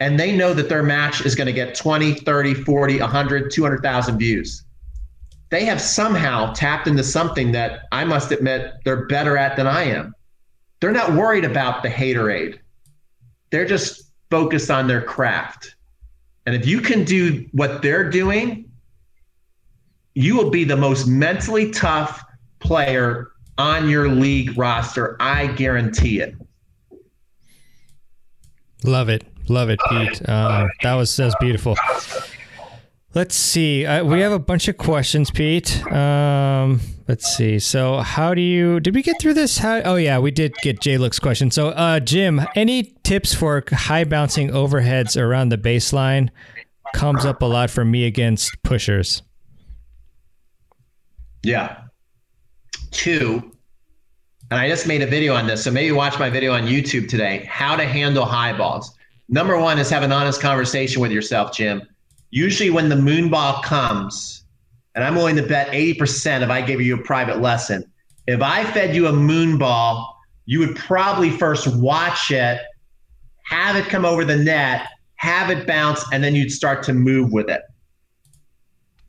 and 0.01 0.19
they 0.19 0.35
know 0.35 0.53
that 0.53 0.67
their 0.67 0.83
match 0.83 1.25
is 1.25 1.35
going 1.35 1.47
to 1.47 1.53
get 1.53 1.73
20, 1.73 2.15
30, 2.15 2.53
40, 2.53 2.99
100, 2.99 3.49
200,000 3.49 4.17
views. 4.17 4.65
They 5.51 5.63
have 5.63 5.79
somehow 5.79 6.51
tapped 6.51 6.85
into 6.85 7.01
something 7.01 7.53
that 7.53 7.83
I 7.93 8.03
must 8.03 8.33
admit 8.33 8.73
they're 8.83 9.05
better 9.05 9.37
at 9.37 9.55
than 9.55 9.67
I 9.67 9.83
am. 9.83 10.13
They're 10.81 10.91
not 10.91 11.13
worried 11.13 11.45
about 11.45 11.81
the 11.81 11.89
haterade. 11.89 12.59
They're 13.51 13.65
just 13.65 14.11
focused 14.29 14.69
on 14.69 14.87
their 14.87 15.01
craft. 15.01 15.77
And 16.45 16.53
if 16.53 16.67
you 16.67 16.81
can 16.81 17.05
do 17.05 17.47
what 17.53 17.81
they're 17.81 18.09
doing, 18.09 18.69
you 20.13 20.35
will 20.35 20.49
be 20.49 20.65
the 20.65 20.75
most 20.75 21.07
mentally 21.07 21.71
tough 21.71 22.21
player 22.59 23.31
on 23.57 23.89
your 23.89 24.09
league 24.09 24.57
roster. 24.57 25.15
I 25.19 25.47
guarantee 25.47 26.19
it. 26.19 26.35
Love 28.83 29.09
it. 29.09 29.23
Love 29.47 29.69
it, 29.69 29.79
Pete. 29.89 30.27
Um, 30.27 30.69
that 30.83 30.95
was 30.95 31.15
that 31.17 31.25
was 31.25 31.35
beautiful. 31.39 31.75
Let's 33.13 33.35
see. 33.35 33.85
Uh, 33.85 34.03
we 34.03 34.19
have 34.19 34.33
a 34.33 34.39
bunch 34.39 34.67
of 34.67 34.77
questions, 34.77 35.31
Pete. 35.31 35.85
Um, 35.89 36.81
let's 37.07 37.25
see. 37.37 37.59
So, 37.59 37.99
how 37.99 38.33
do 38.33 38.41
you? 38.41 38.81
Did 38.81 38.93
we 38.93 39.01
get 39.01 39.21
through 39.21 39.35
this? 39.35 39.57
How? 39.57 39.77
Oh 39.85 39.95
yeah, 39.95 40.19
we 40.19 40.31
did 40.31 40.53
get 40.61 40.81
Jay 40.81 40.97
Look's 40.97 41.19
question. 41.19 41.49
So, 41.49 41.69
uh, 41.69 42.01
Jim, 42.01 42.41
any 42.55 42.93
tips 43.03 43.33
for 43.33 43.63
high 43.71 44.03
bouncing 44.03 44.49
overheads 44.49 45.19
around 45.19 45.49
the 45.49 45.57
baseline? 45.57 46.29
Comes 46.93 47.25
up 47.25 47.41
a 47.41 47.45
lot 47.45 47.69
for 47.69 47.85
me 47.85 48.05
against 48.05 48.61
pushers. 48.63 49.21
Yeah. 51.41 51.84
Two. 52.95 53.51
And 54.51 54.59
I 54.59 54.69
just 54.69 54.87
made 54.87 55.01
a 55.01 55.07
video 55.07 55.35
on 55.35 55.47
this, 55.47 55.63
so 55.63 55.71
maybe 55.71 55.91
watch 55.91 56.17
my 56.17 56.29
video 56.29 56.53
on 56.53 56.63
YouTube 56.63 57.09
today. 57.09 57.45
How 57.49 57.75
to 57.75 57.85
handle 57.85 58.25
high 58.25 58.57
balls. 58.57 58.95
Number 59.27 59.59
one 59.59 59.79
is 59.79 59.89
have 59.89 60.03
an 60.03 60.13
honest 60.13 60.39
conversation 60.39 61.01
with 61.01 61.11
yourself, 61.11 61.51
Jim. 61.51 61.81
Usually, 62.31 62.69
when 62.69 62.87
the 62.87 62.95
moon 62.95 63.29
ball 63.29 63.61
comes, 63.63 64.45
and 64.93 65.03
I'm 65.03 65.15
willing 65.15 65.35
to 65.35 65.43
bet 65.43 65.67
80% 65.71 66.41
if 66.41 66.49
I 66.49 66.61
gave 66.61 66.79
you 66.79 66.95
a 66.95 67.03
private 67.03 67.41
lesson, 67.41 67.83
if 68.27 68.41
I 68.41 68.63
fed 68.63 68.95
you 68.95 69.07
a 69.07 69.13
moon 69.13 69.57
ball, 69.57 70.17
you 70.45 70.59
would 70.59 70.75
probably 70.75 71.31
first 71.31 71.67
watch 71.75 72.31
it, 72.31 72.61
have 73.43 73.75
it 73.75 73.85
come 73.89 74.05
over 74.05 74.23
the 74.23 74.37
net, 74.37 74.87
have 75.15 75.49
it 75.49 75.67
bounce, 75.67 76.03
and 76.13 76.23
then 76.23 76.33
you'd 76.33 76.51
start 76.51 76.81
to 76.83 76.93
move 76.93 77.33
with 77.33 77.49
it. 77.49 77.61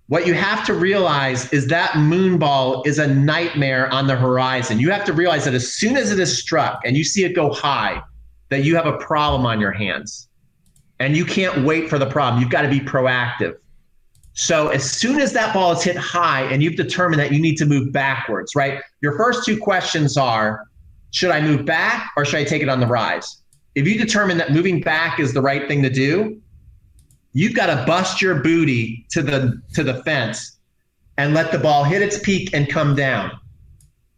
What 0.08 0.26
you 0.26 0.34
have 0.34 0.64
to 0.66 0.74
realize 0.74 1.52
is 1.52 1.66
that 1.66 1.96
moon 1.96 2.38
ball 2.38 2.82
is 2.84 2.98
a 3.00 3.06
nightmare 3.12 3.92
on 3.92 4.06
the 4.06 4.14
horizon. 4.14 4.78
You 4.78 4.90
have 4.92 5.04
to 5.06 5.12
realize 5.12 5.44
that 5.46 5.54
as 5.54 5.72
soon 5.72 5.96
as 5.96 6.12
it 6.12 6.20
is 6.20 6.38
struck 6.38 6.80
and 6.84 6.96
you 6.96 7.02
see 7.02 7.24
it 7.24 7.34
go 7.34 7.52
high, 7.52 8.00
that 8.50 8.62
you 8.62 8.76
have 8.76 8.86
a 8.86 8.98
problem 8.98 9.44
on 9.44 9.60
your 9.60 9.72
hands 9.72 10.28
and 11.00 11.16
you 11.16 11.24
can't 11.24 11.64
wait 11.64 11.90
for 11.90 11.98
the 11.98 12.06
problem. 12.06 12.40
You've 12.40 12.52
got 12.52 12.62
to 12.62 12.68
be 12.68 12.78
proactive. 12.78 13.56
So 14.34 14.68
as 14.68 14.88
soon 14.88 15.20
as 15.20 15.32
that 15.32 15.52
ball 15.52 15.72
is 15.72 15.82
hit 15.82 15.96
high 15.96 16.42
and 16.42 16.62
you've 16.62 16.76
determined 16.76 17.18
that 17.20 17.32
you 17.32 17.40
need 17.40 17.56
to 17.56 17.66
move 17.66 17.90
backwards, 17.90 18.54
right? 18.54 18.80
Your 19.00 19.16
first 19.16 19.44
two 19.44 19.58
questions 19.58 20.16
are 20.16 20.68
should 21.10 21.30
I 21.30 21.40
move 21.40 21.64
back 21.64 22.12
or 22.16 22.24
should 22.24 22.38
I 22.38 22.44
take 22.44 22.62
it 22.62 22.68
on 22.68 22.78
the 22.78 22.86
rise? 22.86 23.38
If 23.74 23.88
you 23.88 23.98
determine 23.98 24.38
that 24.38 24.52
moving 24.52 24.80
back 24.80 25.18
is 25.18 25.32
the 25.32 25.40
right 25.40 25.66
thing 25.66 25.82
to 25.82 25.90
do, 25.90 26.40
you've 27.36 27.52
got 27.52 27.66
to 27.66 27.84
bust 27.86 28.22
your 28.22 28.36
booty 28.36 29.04
to 29.10 29.20
the 29.20 29.60
to 29.74 29.84
the 29.84 30.02
fence 30.04 30.56
and 31.18 31.34
let 31.34 31.52
the 31.52 31.58
ball 31.58 31.84
hit 31.84 32.00
its 32.00 32.18
peak 32.18 32.48
and 32.54 32.66
come 32.66 32.96
down. 32.96 33.30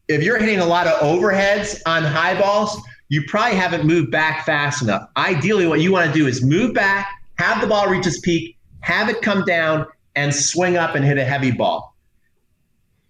If 0.07 0.22
you're 0.22 0.38
hitting 0.38 0.61
a 0.61 0.64
lot 0.64 0.87
of 0.87 1.00
overheads 1.00 1.81
on 1.85 2.04
high 2.04 2.38
balls, 2.38 2.81
you 3.09 3.24
probably 3.26 3.57
haven't 3.57 3.85
moved 3.85 4.12
back 4.12 4.46
fast 4.46 4.83
enough. 4.83 5.09
Ideally, 5.16 5.66
what 5.66 5.81
you 5.81 5.90
want 5.90 6.07
to 6.07 6.16
do 6.16 6.28
is 6.28 6.44
move 6.44 6.74
back, 6.74 7.09
have 7.38 7.61
the 7.61 7.66
ball 7.66 7.88
reach 7.88 8.07
its 8.07 8.20
peak, 8.20 8.57
have 8.81 9.09
it 9.09 9.20
come 9.20 9.44
down, 9.44 9.87
and 10.14 10.33
swing 10.33 10.76
up 10.76 10.94
and 10.94 11.04
hit 11.04 11.18
a 11.18 11.24
heavy 11.24 11.50
ball. 11.50 11.96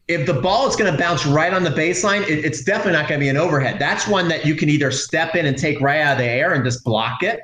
If 0.09 0.27
the 0.27 0.41
ball 0.41 0.67
is 0.69 0.75
going 0.75 0.91
to 0.91 0.99
bounce 0.99 1.27
right 1.27 1.53
on 1.53 1.65
the 1.65 1.71
baseline, 1.71 2.23
it, 2.23 2.47
it's 2.47 2.65
definitely 2.65 2.93
not 2.93 3.09
going 3.09 3.21
to 3.21 3.25
be 3.25 3.29
an 3.29 3.37
overhead. 3.37 3.79
That's 3.79 4.09
one 4.09 4.29
that 4.29 4.47
you 4.47 4.55
can 4.55 4.71
either 4.71 4.91
step 4.91 5.35
in 5.35 5.45
and 5.45 5.59
take 5.59 5.83
right 5.83 6.01
out 6.01 6.13
of 6.13 6.19
the 6.19 6.25
air 6.25 6.55
and 6.55 6.65
just 6.65 6.83
block 6.83 7.23
it, 7.23 7.41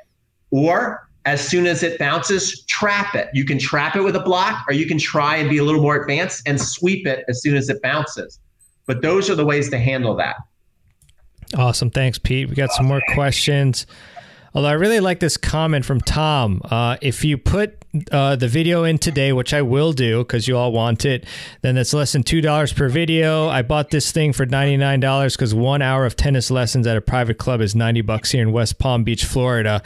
or 0.49 1.07
as 1.25 1.45
soon 1.45 1.65
as 1.65 1.83
it 1.83 1.97
bounces, 1.97 2.63
trap 2.65 3.15
it. 3.15 3.29
You 3.33 3.45
can 3.45 3.57
trap 3.57 3.95
it 3.95 4.01
with 4.01 4.15
a 4.15 4.19
block, 4.19 4.63
or 4.67 4.73
you 4.73 4.85
can 4.85 4.99
try 4.99 5.37
and 5.37 5.49
be 5.49 5.57
a 5.57 5.63
little 5.63 5.81
more 5.81 5.99
advanced 5.99 6.47
and 6.47 6.61
sweep 6.61 7.07
it 7.07 7.25
as 7.27 7.41
soon 7.41 7.55
as 7.55 7.69
it 7.69 7.81
bounces. 7.81 8.39
But 8.85 9.01
those 9.01 9.29
are 9.29 9.35
the 9.35 9.45
ways 9.45 9.69
to 9.71 9.79
handle 9.79 10.15
that. 10.17 10.35
Awesome. 11.55 11.89
Thanks, 11.89 12.17
Pete. 12.19 12.49
We 12.49 12.55
got 12.55 12.71
some 12.71 12.85
more 12.85 13.01
questions. 13.13 13.87
Although 14.55 14.69
I 14.69 14.73
really 14.73 15.01
like 15.01 15.19
this 15.19 15.35
comment 15.35 15.83
from 15.83 15.99
Tom. 15.99 16.61
Uh, 16.63 16.95
if 17.01 17.25
you 17.25 17.37
put 17.37 17.83
uh, 18.09 18.37
the 18.37 18.47
video 18.47 18.85
in 18.85 18.97
today, 18.97 19.33
which 19.33 19.53
I 19.53 19.61
will 19.61 19.91
do 19.91 20.19
because 20.19 20.47
you 20.47 20.57
all 20.57 20.71
want 20.71 21.03
it, 21.03 21.25
then 21.61 21.75
it's 21.77 21.93
less 21.93 22.13
than 22.13 22.23
$2 22.23 22.75
per 22.75 22.87
video. 22.87 23.49
I 23.49 23.63
bought 23.63 23.89
this 23.89 24.13
thing 24.13 24.31
for 24.31 24.45
$99 24.45 25.33
because 25.33 25.53
one 25.53 25.81
hour 25.81 26.05
of 26.05 26.15
tennis 26.15 26.49
lessons 26.49 26.87
at 26.87 26.95
a 26.95 27.01
private 27.01 27.37
club 27.37 27.59
is 27.59 27.75
90 27.75 27.99
bucks 28.01 28.31
here 28.31 28.41
in 28.41 28.53
West 28.53 28.79
Palm 28.79 29.03
Beach, 29.03 29.25
Florida. 29.25 29.83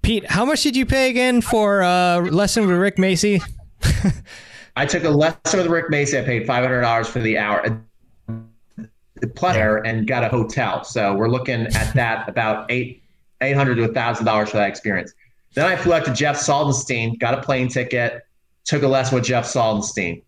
Pete, 0.00 0.24
how 0.30 0.46
much 0.46 0.62
did 0.62 0.76
you 0.76 0.86
pay 0.86 1.10
again 1.10 1.42
for 1.42 1.82
a 1.82 1.86
uh, 1.86 2.20
lesson 2.30 2.66
with 2.66 2.78
Rick 2.78 2.96
Macci? 2.96 3.42
I 4.76 4.86
took 4.86 5.04
a 5.04 5.10
lesson 5.10 5.60
with 5.60 5.66
Rick 5.66 5.90
Macci. 5.90 6.18
I 6.18 6.24
paid 6.24 6.46
$500 6.46 7.06
for 7.06 7.20
the 7.20 7.36
hour 7.36 7.82
plus 9.34 9.56
and 9.84 10.06
got 10.06 10.24
a 10.24 10.28
hotel. 10.28 10.84
So 10.84 11.14
we're 11.14 11.28
looking 11.28 11.66
at 11.66 11.94
that 11.94 12.28
about 12.28 12.70
eight 12.70 13.02
eight 13.40 13.56
hundred 13.56 13.76
to 13.76 13.84
a 13.84 13.92
thousand 13.92 14.24
dollars 14.24 14.50
for 14.50 14.56
that 14.58 14.68
experience. 14.68 15.12
Then 15.54 15.66
I 15.66 15.76
flew 15.76 15.94
out 15.94 16.04
to 16.04 16.12
Jeff 16.12 16.36
Salzenstein, 16.36 17.18
got 17.18 17.34
a 17.34 17.42
plane 17.42 17.68
ticket, 17.68 18.22
took 18.64 18.82
a 18.82 18.88
lesson 18.88 19.14
with 19.14 19.24
Jeff 19.24 19.46
Salzenstein. 19.46 20.22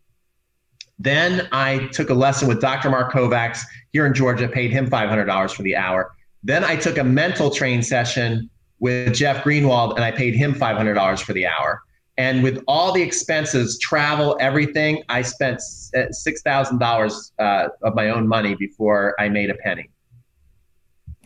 Then 0.99 1.49
I 1.53 1.87
took 1.93 2.11
a 2.11 2.15
lesson 2.15 2.49
with 2.49 2.61
Dr. 2.61 2.91
Mark 2.91 3.13
Kovacs 3.13 3.61
here 3.93 4.07
in 4.07 4.15
Georgia, 4.15 4.49
paid 4.49 4.71
him 4.71 4.89
$500 4.89 5.53
for 5.53 5.63
the 5.63 5.77
hour. 5.77 6.13
Then 6.43 6.65
I 6.65 6.77
took 6.77 6.99
a 6.99 7.05
mental 7.05 7.51
train 7.51 7.83
session 7.83 8.51
with 8.81 9.15
Jeff 9.15 9.45
Greenwald 9.45 9.95
and 9.97 10.05
I 10.05 10.11
paid 10.11 10.35
him 10.35 10.55
$500 10.55 11.21
for 11.21 11.33
the 11.33 11.47
hour. 11.47 11.83
And 12.17 12.43
with 12.43 12.65
all 12.67 12.93
the 12.93 13.01
expenses, 13.01 13.79
travel, 13.79 14.37
everything, 14.41 15.05
I 15.09 15.23
spent 15.23 15.61
uh, 15.97 16.11
six 16.11 16.43
thousand 16.43 16.83
uh, 16.83 16.87
dollars 16.87 17.33
of 17.39 17.95
my 17.95 18.11
own 18.11 18.27
money 18.27 18.57
before 18.57 19.15
I 19.21 19.29
made 19.29 19.51
a 19.51 19.55
penny. 19.55 19.89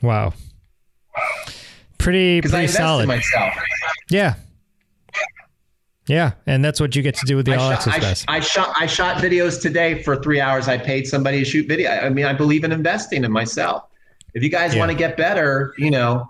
Wow, 0.03 0.35
pretty 2.03 2.41
pretty 2.43 2.67
solid. 2.67 3.09
myself. 3.09 3.55
Yeah, 4.11 4.35
yeah, 6.07 6.33
and 6.47 6.65
that's 6.65 6.81
what 6.81 6.97
you 6.97 7.03
get 7.03 7.15
to 7.17 7.27
do 7.27 7.37
with 7.37 7.47
the 7.47 7.55
I 7.55 7.57
All 7.57 7.71
shot, 7.71 7.89
Access 7.89 8.25
I, 8.29 8.37
I, 8.37 8.41
shot 8.41 8.75
I 8.79 8.87
shot 8.87 9.17
videos 9.19 9.61
today 9.61 10.03
for 10.03 10.17
three 10.17 10.41
hours. 10.41 10.69
I 10.69 10.77
paid 10.77 11.07
somebody 11.07 11.39
to 11.39 11.45
shoot 11.45 11.69
video. 11.69 11.91
I 11.91 12.09
mean, 12.09 12.27
I 12.27 12.33
believe 12.33 12.65
in 12.65 12.73
investing 12.73 13.25
in 13.25 13.31
myself. 13.31 13.85
If 14.35 14.43
you 14.43 14.49
guys 14.49 14.75
yeah. 14.75 14.81
want 14.81 14.91
to 14.91 14.97
get 14.97 15.17
better, 15.17 15.75
you 15.79 15.91
know, 15.91 16.27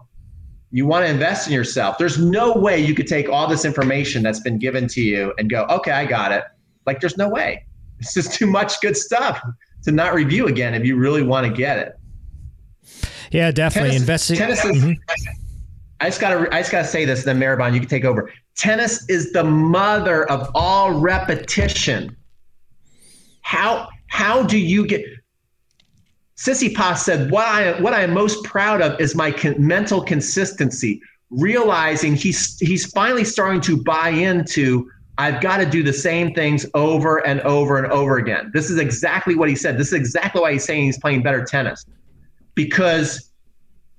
you 0.72 0.86
want 0.86 1.06
to 1.06 1.10
invest 1.10 1.46
in 1.46 1.54
yourself. 1.54 1.98
There's 1.98 2.18
no 2.18 2.54
way 2.54 2.78
you 2.80 2.94
could 2.94 3.06
take 3.06 3.28
all 3.28 3.46
this 3.46 3.64
information 3.64 4.22
that's 4.22 4.40
been 4.40 4.58
given 4.58 4.88
to 4.88 5.00
you 5.00 5.32
and 5.38 5.48
go, 5.48 5.64
okay, 5.70 5.92
I 5.92 6.04
got 6.04 6.32
it. 6.32 6.44
Like, 6.84 7.00
there's 7.00 7.16
no 7.16 7.28
way. 7.28 7.64
It's 7.98 8.12
just 8.12 8.34
too 8.34 8.46
much 8.46 8.80
good 8.80 8.96
stuff 8.96 9.40
to 9.84 9.92
not 9.92 10.14
review 10.14 10.48
again 10.48 10.74
if 10.74 10.84
you 10.84 10.96
really 10.96 11.22
want 11.22 11.46
to 11.46 11.52
get 11.52 11.78
it. 11.78 11.98
Yeah, 13.30 13.50
definitely 13.52 13.90
tennis, 13.90 14.02
investing. 14.02 14.36
Tennis 14.36 14.64
is, 14.64 14.84
mm-hmm. 14.84 15.41
I 16.02 16.06
just 16.06 16.20
gotta 16.20 16.52
I 16.52 16.58
just 16.58 16.72
gotta 16.72 16.86
say 16.86 17.04
this, 17.04 17.22
then 17.22 17.38
Mehrban, 17.38 17.72
you 17.72 17.78
can 17.78 17.88
take 17.88 18.04
over. 18.04 18.28
Tennis 18.56 19.08
is 19.08 19.32
the 19.32 19.44
mother 19.44 20.28
of 20.28 20.50
all 20.52 20.98
repetition. 20.98 22.16
How 23.42 23.88
how 24.08 24.42
do 24.42 24.58
you 24.58 24.84
get 24.84 25.04
Tsitsipas 26.36 26.98
said, 26.98 27.30
"What 27.30 27.46
I 27.46 27.80
what 27.80 27.94
I 27.94 28.02
am 28.02 28.12
most 28.14 28.42
proud 28.42 28.82
of 28.82 29.00
is 29.00 29.14
my 29.14 29.30
con- 29.30 29.54
mental 29.64 30.02
consistency, 30.02 31.00
realizing 31.30 32.16
he's 32.16 32.58
he's 32.58 32.84
finally 32.86 33.24
starting 33.24 33.60
to 33.60 33.80
buy 33.80 34.08
into 34.08 34.90
I've 35.18 35.40
got 35.40 35.58
to 35.58 35.66
do 35.66 35.84
the 35.84 35.92
same 35.92 36.34
things 36.34 36.66
over 36.74 37.24
and 37.24 37.40
over 37.42 37.78
and 37.78 37.92
over 37.92 38.16
again. 38.16 38.50
This 38.52 38.70
is 38.70 38.78
exactly 38.78 39.36
what 39.36 39.48
he 39.48 39.54
said. 39.54 39.78
This 39.78 39.88
is 39.88 39.92
exactly 39.92 40.40
why 40.40 40.54
he's 40.54 40.64
saying 40.64 40.84
he's 40.86 40.98
playing 40.98 41.22
better 41.22 41.44
tennis 41.44 41.86
because 42.56 43.31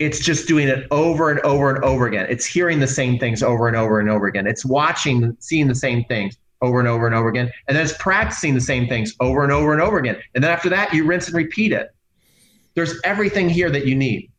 it's 0.04 0.20
just 0.20 0.48
doing 0.48 0.68
it 0.68 0.86
over 0.92 1.30
and 1.30 1.40
over 1.42 1.74
and 1.74 1.84
over 1.84 2.06
again. 2.06 2.28
It's 2.30 2.46
hearing 2.46 2.80
the 2.80 2.88
same 2.88 3.18
things 3.20 3.42
over 3.42 3.68
and 3.68 3.76
over 3.78 4.00
and 4.00 4.10
over 4.10 4.28
again. 4.28 4.48
It's 4.48 4.66
watching, 4.66 5.36
seeing 5.40 5.68
the 5.68 5.76
same 5.76 6.04
things. 6.06 6.38
over 6.64 6.80
and 6.80 6.88
over 6.88 7.06
and 7.06 7.14
over 7.14 7.28
again. 7.28 7.52
And 7.68 7.76
then 7.76 7.84
it's 7.84 7.98
practicing 7.98 8.54
the 8.54 8.62
same 8.62 8.88
things 8.88 9.14
over 9.20 9.44
and 9.44 9.52
over 9.52 9.74
and 9.74 9.82
over 9.82 9.98
again. 9.98 10.16
And 10.34 10.44
then 10.44 10.50
after 10.50 10.70
that, 10.70 10.94
you 10.94 11.06
rinse 11.06 11.28
and 11.28 11.36
repeat 11.36 11.74
it. 11.74 11.94
There's 12.74 13.00
everything 13.04 13.50
here 13.50 13.70
that 13.70 13.86
you 13.86 13.96
need. 13.96 14.32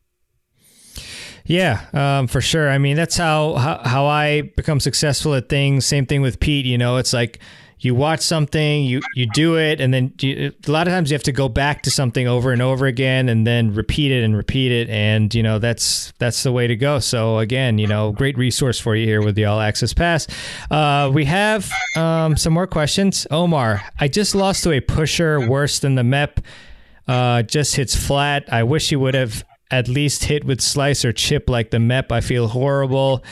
Yeah, 1.45 1.85
um, 1.93 2.25
for 2.27 2.41
sure. 2.41 2.69
I 2.69 2.79
mean, 2.79 2.95
that's 2.97 3.15
how, 3.15 3.53
how 3.53 3.77
how 3.83 4.05
I 4.07 4.41
become 4.41 4.79
successful 4.79 5.35
at 5.35 5.47
things. 5.47 5.85
Same 5.85 6.07
thing 6.07 6.23
with 6.23 6.39
Pete. 6.39 6.65
You 6.65 6.79
know, 6.79 6.97
it's 6.97 7.13
like 7.13 7.37
you 7.79 7.93
watch 7.93 8.21
something, 8.21 8.83
you 8.83 9.01
you 9.15 9.27
do 9.27 9.57
it, 9.57 9.81
and 9.81 9.93
then 9.93 10.13
you, 10.19 10.53
a 10.67 10.71
lot 10.71 10.87
of 10.87 10.93
times 10.93 11.11
you 11.11 11.15
have 11.15 11.23
to 11.23 11.31
go 11.31 11.49
back 11.49 11.83
to 11.83 11.91
something 11.91 12.27
over 12.27 12.51
and 12.51 12.61
over 12.61 12.85
again, 12.85 13.29
and 13.29 13.45
then 13.45 13.73
repeat 13.73 14.11
it 14.11 14.23
and 14.23 14.35
repeat 14.35 14.71
it, 14.71 14.89
and 14.89 15.33
you 15.33 15.43
know 15.43 15.59
that's 15.59 16.13
that's 16.17 16.43
the 16.43 16.51
way 16.51 16.67
to 16.67 16.75
go. 16.75 16.99
So 16.99 17.39
again, 17.39 17.77
you 17.77 17.87
know, 17.87 18.11
great 18.11 18.37
resource 18.37 18.79
for 18.79 18.95
you 18.95 19.05
here 19.05 19.21
with 19.21 19.35
the 19.35 19.45
All 19.45 19.59
Access 19.59 19.93
Pass. 19.93 20.27
Uh, 20.71 21.11
we 21.13 21.25
have 21.25 21.69
um, 21.95 22.37
some 22.37 22.53
more 22.53 22.67
questions. 22.67 23.27
Omar, 23.29 23.81
I 23.99 24.07
just 24.07 24.35
lost 24.35 24.63
to 24.63 24.71
a 24.71 24.79
pusher 24.79 25.47
worse 25.47 25.79
than 25.79 25.95
the 25.95 26.03
MEP. 26.03 26.37
Uh, 27.07 27.43
just 27.43 27.75
hits 27.75 27.95
flat. 27.95 28.51
I 28.51 28.63
wish 28.63 28.89
he 28.89 28.95
would 28.95 29.13
have 29.13 29.43
at 29.75 29.87
least 29.87 30.23
hit 30.23 30.45
with 30.45 30.61
slice 30.61 31.03
or 31.03 31.11
chip 31.11 31.49
like 31.49 31.71
the 31.71 31.77
MEP. 31.77 32.11
I 32.11 32.21
feel 32.21 32.47
horrible. 32.47 33.23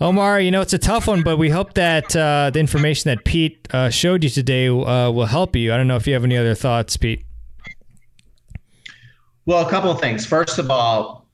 Omar, 0.00 0.40
you 0.40 0.50
know, 0.50 0.60
it's 0.60 0.72
a 0.72 0.78
tough 0.78 1.08
one, 1.08 1.22
but 1.22 1.36
we 1.36 1.50
hope 1.50 1.74
that 1.74 2.14
uh, 2.14 2.50
the 2.50 2.60
information 2.60 3.08
that 3.10 3.24
Pete 3.24 3.66
uh, 3.72 3.90
showed 3.90 4.22
you 4.22 4.30
today 4.30 4.68
uh, 4.68 5.10
will 5.10 5.26
help 5.26 5.56
you. 5.56 5.72
I 5.72 5.76
don't 5.76 5.88
know 5.88 5.96
if 5.96 6.06
you 6.06 6.14
have 6.14 6.24
any 6.24 6.36
other 6.36 6.54
thoughts, 6.54 6.96
Pete. 6.96 7.24
Well, 9.46 9.66
a 9.66 9.70
couple 9.70 9.90
of 9.90 10.00
things. 10.00 10.24
First 10.24 10.58
of 10.58 10.70
all, 10.70 11.26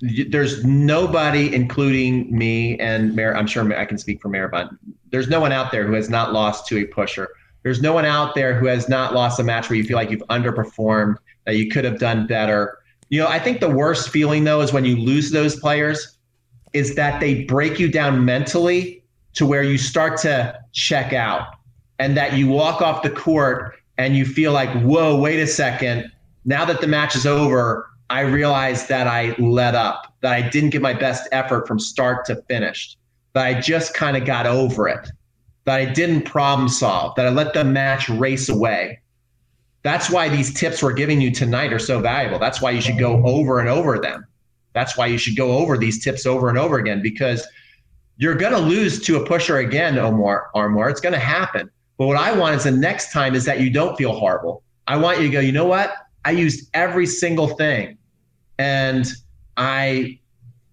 there's 0.00 0.64
nobody, 0.64 1.52
including 1.54 2.36
me 2.36 2.78
and 2.78 3.16
Mayor, 3.16 3.36
I'm 3.36 3.46
sure 3.46 3.76
I 3.76 3.84
can 3.84 3.98
speak 3.98 4.20
for 4.20 4.28
Mayor, 4.28 4.48
but 4.48 4.70
there's 5.10 5.28
no 5.28 5.40
one 5.40 5.50
out 5.50 5.72
there 5.72 5.86
who 5.86 5.94
has 5.94 6.08
not 6.08 6.32
lost 6.32 6.66
to 6.68 6.78
a 6.78 6.84
pusher. 6.84 7.28
There's 7.62 7.80
no 7.80 7.92
one 7.92 8.04
out 8.04 8.34
there 8.34 8.54
who 8.54 8.66
has 8.66 8.88
not 8.88 9.14
lost 9.14 9.40
a 9.40 9.42
match 9.42 9.70
where 9.70 9.76
you 9.76 9.84
feel 9.84 9.96
like 9.96 10.10
you've 10.10 10.20
underperformed, 10.28 11.16
that 11.46 11.56
you 11.56 11.68
could 11.68 11.84
have 11.84 11.98
done 11.98 12.26
better 12.26 12.78
you 13.08 13.20
know, 13.20 13.28
I 13.28 13.38
think 13.38 13.60
the 13.60 13.70
worst 13.70 14.10
feeling 14.10 14.44
though 14.44 14.60
is 14.60 14.72
when 14.72 14.84
you 14.84 14.96
lose 14.96 15.30
those 15.30 15.58
players 15.58 16.18
is 16.72 16.94
that 16.96 17.20
they 17.20 17.44
break 17.44 17.78
you 17.78 17.88
down 17.90 18.24
mentally 18.24 19.02
to 19.34 19.46
where 19.46 19.62
you 19.62 19.78
start 19.78 20.18
to 20.20 20.58
check 20.72 21.12
out 21.12 21.46
and 21.98 22.16
that 22.16 22.34
you 22.34 22.48
walk 22.48 22.82
off 22.82 23.02
the 23.02 23.10
court 23.10 23.76
and 23.96 24.16
you 24.16 24.24
feel 24.24 24.52
like, 24.52 24.70
whoa, 24.82 25.16
wait 25.16 25.38
a 25.40 25.46
second. 25.46 26.10
Now 26.44 26.64
that 26.64 26.80
the 26.80 26.86
match 26.86 27.14
is 27.14 27.26
over, 27.26 27.88
I 28.10 28.20
realize 28.20 28.86
that 28.88 29.06
I 29.06 29.34
let 29.38 29.74
up, 29.74 30.12
that 30.20 30.32
I 30.32 30.48
didn't 30.48 30.70
give 30.70 30.82
my 30.82 30.92
best 30.92 31.28
effort 31.32 31.66
from 31.66 31.78
start 31.78 32.24
to 32.26 32.36
finish, 32.48 32.96
that 33.32 33.46
I 33.46 33.60
just 33.60 33.94
kind 33.94 34.16
of 34.16 34.24
got 34.24 34.46
over 34.46 34.88
it, 34.88 35.08
that 35.64 35.78
I 35.78 35.84
didn't 35.86 36.22
problem 36.22 36.68
solve, 36.68 37.14
that 37.16 37.26
I 37.26 37.30
let 37.30 37.54
the 37.54 37.64
match 37.64 38.08
race 38.08 38.48
away. 38.48 39.00
That's 39.84 40.10
why 40.10 40.30
these 40.30 40.52
tips 40.52 40.82
we're 40.82 40.94
giving 40.94 41.20
you 41.20 41.30
tonight 41.30 41.72
are 41.72 41.78
so 41.78 42.00
valuable. 42.00 42.38
That's 42.38 42.62
why 42.62 42.70
you 42.70 42.80
should 42.80 42.98
go 42.98 43.24
over 43.26 43.60
and 43.60 43.68
over 43.68 43.98
them. 43.98 44.26
That's 44.72 44.96
why 44.96 45.06
you 45.06 45.18
should 45.18 45.36
go 45.36 45.52
over 45.58 45.76
these 45.76 46.02
tips 46.02 46.24
over 46.24 46.48
and 46.48 46.58
over 46.58 46.78
again 46.78 47.02
because 47.02 47.46
you're 48.16 48.34
going 48.34 48.52
to 48.52 48.58
lose 48.58 49.00
to 49.02 49.18
a 49.18 49.26
pusher 49.26 49.58
again, 49.58 49.98
Omar. 49.98 50.50
Armour. 50.54 50.88
It's 50.88 51.02
going 51.02 51.12
to 51.12 51.18
happen. 51.18 51.70
But 51.98 52.06
what 52.06 52.16
I 52.16 52.32
want 52.32 52.56
is 52.56 52.64
the 52.64 52.70
next 52.70 53.12
time 53.12 53.34
is 53.34 53.44
that 53.44 53.60
you 53.60 53.70
don't 53.70 53.94
feel 53.96 54.12
horrible. 54.12 54.62
I 54.88 54.96
want 54.96 55.18
you 55.18 55.24
to 55.24 55.30
go, 55.30 55.40
you 55.40 55.52
know 55.52 55.66
what? 55.66 55.94
I 56.24 56.30
used 56.30 56.70
every 56.72 57.06
single 57.06 57.48
thing 57.48 57.98
and 58.58 59.06
I 59.58 60.18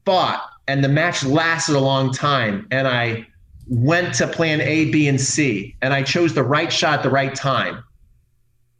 fought 0.05 0.49
and 0.69 0.81
the 0.81 0.89
match 0.89 1.25
lasted 1.25 1.75
a 1.75 1.79
long 1.79 2.13
time 2.13 2.65
and 2.71 2.87
I 2.87 3.27
went 3.67 4.13
to 4.15 4.27
plan 4.27 4.61
A, 4.61 4.89
B, 4.89 5.09
and 5.09 5.19
C 5.19 5.75
and 5.81 5.93
I 5.93 6.01
chose 6.01 6.33
the 6.33 6.43
right 6.43 6.71
shot 6.71 6.99
at 6.99 7.03
the 7.03 7.09
right 7.09 7.35
time 7.35 7.83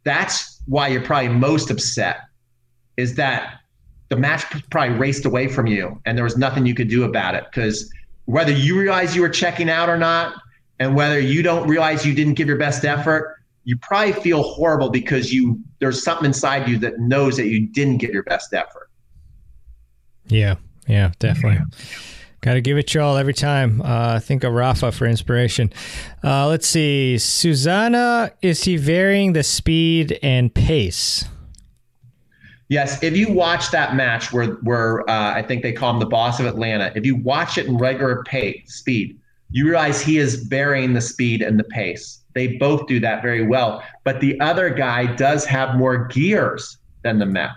that's 0.04 0.60
why 0.66 0.88
you're 0.88 1.02
probably 1.02 1.28
most 1.28 1.70
upset 1.70 2.20
is 2.96 3.14
that 3.16 3.60
the 4.08 4.16
match 4.16 4.44
probably 4.70 4.96
raced 4.96 5.24
away 5.24 5.48
from 5.48 5.66
you 5.66 6.00
and 6.04 6.16
there 6.16 6.24
was 6.24 6.36
nothing 6.36 6.66
you 6.66 6.74
could 6.74 6.88
do 6.88 7.04
about 7.04 7.34
it. 7.34 7.44
Because 7.44 7.90
whether 8.26 8.52
you 8.52 8.78
realize 8.78 9.16
you 9.16 9.22
were 9.22 9.28
checking 9.28 9.70
out 9.70 9.88
or 9.88 9.96
not 9.96 10.34
and 10.78 10.94
whether 10.94 11.18
you 11.18 11.42
don't 11.42 11.68
realize 11.68 12.04
you 12.06 12.14
didn't 12.14 12.34
give 12.34 12.48
your 12.48 12.58
best 12.58 12.84
effort 12.84 13.36
you 13.64 13.76
probably 13.78 14.12
feel 14.12 14.42
horrible 14.42 14.90
because 14.90 15.32
you 15.32 15.60
there's 15.78 16.02
something 16.02 16.26
inside 16.26 16.68
you 16.68 16.78
that 16.78 16.98
knows 16.98 17.36
that 17.36 17.46
you 17.46 17.66
didn't 17.66 17.98
give 17.98 18.10
your 18.10 18.22
best 18.24 18.52
effort. 18.52 18.90
Yeah 20.26 20.56
yeah 20.88 21.12
definitely 21.18 21.60
Got 22.42 22.54
to 22.54 22.60
give 22.60 22.76
it 22.76 22.92
y'all 22.92 23.16
every 23.16 23.34
time. 23.34 23.80
Uh, 23.84 24.18
think 24.18 24.42
of 24.42 24.52
Rafa 24.52 24.90
for 24.90 25.06
inspiration. 25.06 25.72
Uh, 26.24 26.48
let's 26.48 26.66
see. 26.66 27.16
Susanna, 27.16 28.32
is 28.42 28.64
he 28.64 28.76
varying 28.76 29.32
the 29.32 29.44
speed 29.44 30.18
and 30.24 30.52
pace? 30.52 31.24
Yes. 32.68 33.00
If 33.00 33.16
you 33.16 33.32
watch 33.32 33.70
that 33.70 33.94
match 33.94 34.32
where, 34.32 34.54
where 34.62 35.08
uh, 35.08 35.34
I 35.34 35.42
think 35.42 35.62
they 35.62 35.72
call 35.72 35.94
him 35.94 36.00
the 36.00 36.06
boss 36.06 36.40
of 36.40 36.46
Atlanta, 36.46 36.90
if 36.96 37.06
you 37.06 37.14
watch 37.14 37.58
it 37.58 37.66
in 37.66 37.78
regular 37.78 38.24
pace, 38.24 38.74
speed, 38.74 39.20
you 39.50 39.66
realize 39.66 40.00
he 40.00 40.18
is 40.18 40.42
varying 40.46 40.94
the 40.94 41.00
speed 41.00 41.42
and 41.42 41.60
the 41.60 41.64
pace. 41.64 42.22
They 42.34 42.56
both 42.56 42.88
do 42.88 42.98
that 42.98 43.22
very 43.22 43.46
well. 43.46 43.84
But 44.02 44.20
the 44.20 44.40
other 44.40 44.68
guy 44.68 45.06
does 45.14 45.44
have 45.44 45.76
more 45.76 46.06
gears 46.08 46.76
than 47.04 47.20
the 47.20 47.26
map. 47.26 47.54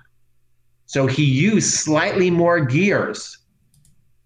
So 0.86 1.08
he 1.08 1.26
used 1.26 1.74
slightly 1.74 2.30
more 2.30 2.60
gears 2.60 3.40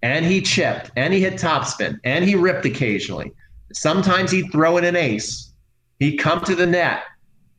and 0.02 0.26
he 0.26 0.42
chipped 0.42 0.92
and 0.96 1.14
he 1.14 1.22
hit 1.22 1.34
topspin 1.34 2.00
and 2.04 2.26
he 2.26 2.36
ripped 2.36 2.66
occasionally. 2.66 3.34
Sometimes 3.74 4.32
he'd 4.32 4.52
throw 4.52 4.78
in 4.78 4.84
an 4.84 4.96
ace. 4.96 5.54
He'd 6.00 6.18
come 6.18 6.42
to 6.46 6.56
the 6.56 6.66
net. 6.66 7.04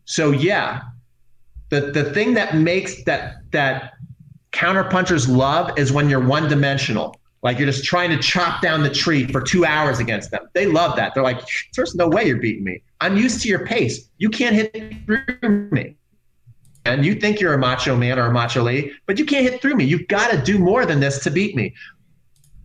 So 0.07 0.31
yeah, 0.31 0.81
the 1.68 1.92
the 1.92 2.12
thing 2.12 2.35
that 2.35 2.57
makes 2.57 3.05
that 3.05 3.37
that 3.53 3.92
counterpunchers 4.53 5.29
love 5.29 5.79
is 5.79 5.92
when 5.92 6.09
you're 6.09 6.24
one 6.24 6.48
dimensional. 6.48 7.16
Like 7.42 7.59
you're 7.59 7.66
just 7.66 7.85
trying 7.85 8.11
to 8.11 8.18
chop 8.18 8.61
down 8.61 8.83
the 8.83 8.90
tree 8.90 9.26
for 9.26 9.40
two 9.40 9.64
hours 9.64 9.98
against 9.98 10.31
them. 10.31 10.46
They 10.53 10.66
love 10.66 10.96
that. 10.96 11.14
They're 11.14 11.22
like, 11.22 11.40
there's 11.74 11.94
no 11.94 12.07
way 12.07 12.24
you're 12.24 12.37
beating 12.37 12.64
me. 12.64 12.83
I'm 13.00 13.16
used 13.16 13.40
to 13.42 13.48
your 13.48 13.64
pace. 13.64 14.11
You 14.18 14.29
can't 14.29 14.55
hit 14.55 14.76
through 15.07 15.70
me. 15.70 15.96
And 16.85 17.05
you 17.05 17.14
think 17.14 17.40
you're 17.40 17.55
a 17.55 17.59
macho 17.59 17.96
man 17.96 18.18
or 18.18 18.26
a 18.26 18.33
macho 18.33 18.62
lady, 18.62 18.92
but 19.07 19.18
you 19.18 19.24
can't 19.24 19.48
hit 19.48 19.62
through 19.62 19.74
me. 19.74 19.85
You've 19.85 20.09
got 20.09 20.31
to 20.33 20.42
do 20.42 20.59
more 20.59 20.85
than 20.85 21.00
this 21.00 21.22
to 21.24 21.31
beat 21.31 21.57
me 21.57 21.74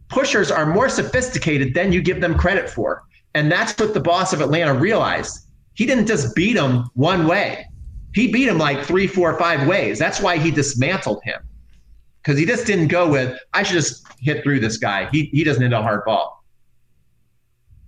pushers 0.10 0.52
are 0.52 0.65
more 0.65 0.89
sophisticated 0.89 1.74
than 1.74 1.91
you 1.91 2.02
give 2.02 2.22
them 2.22 2.38
credit 2.38 2.70
for. 2.70 3.04
And 3.34 3.52
that's 3.52 3.78
what 3.80 3.94
the 3.94 4.00
boss 4.00 4.34
of 4.34 4.41
Atlanta 4.41 4.74
realized. 4.74 5.48
He 5.74 5.86
didn't 5.86 6.08
just 6.08 6.36
beat 6.36 6.56
him 6.56 6.89
one 6.94 7.28
way. 7.28 7.65
He 8.13 8.32
beat 8.32 8.48
him 8.48 8.58
like 8.58 8.84
three, 8.84 9.08
four, 9.08 9.38
five 9.38 9.68
ways. 9.68 10.00
That's 10.00 10.22
why 10.22 10.38
he 10.38 10.52
dismantled 10.52 11.22
him. 11.24 11.41
Because 12.22 12.39
he 12.39 12.46
just 12.46 12.65
didn't 12.65 12.88
go 12.88 13.10
with, 13.10 13.38
I 13.54 13.63
should 13.63 13.74
just 13.74 14.08
hit 14.20 14.41
through 14.41 14.62
this 14.62 14.78
guy. 14.78 15.10
He, 15.12 15.26
he 15.26 15.44
doesn't 15.44 15.62
hit 15.62 15.74
a 15.74 15.82
hard 15.82 16.06
ball. 16.06 16.44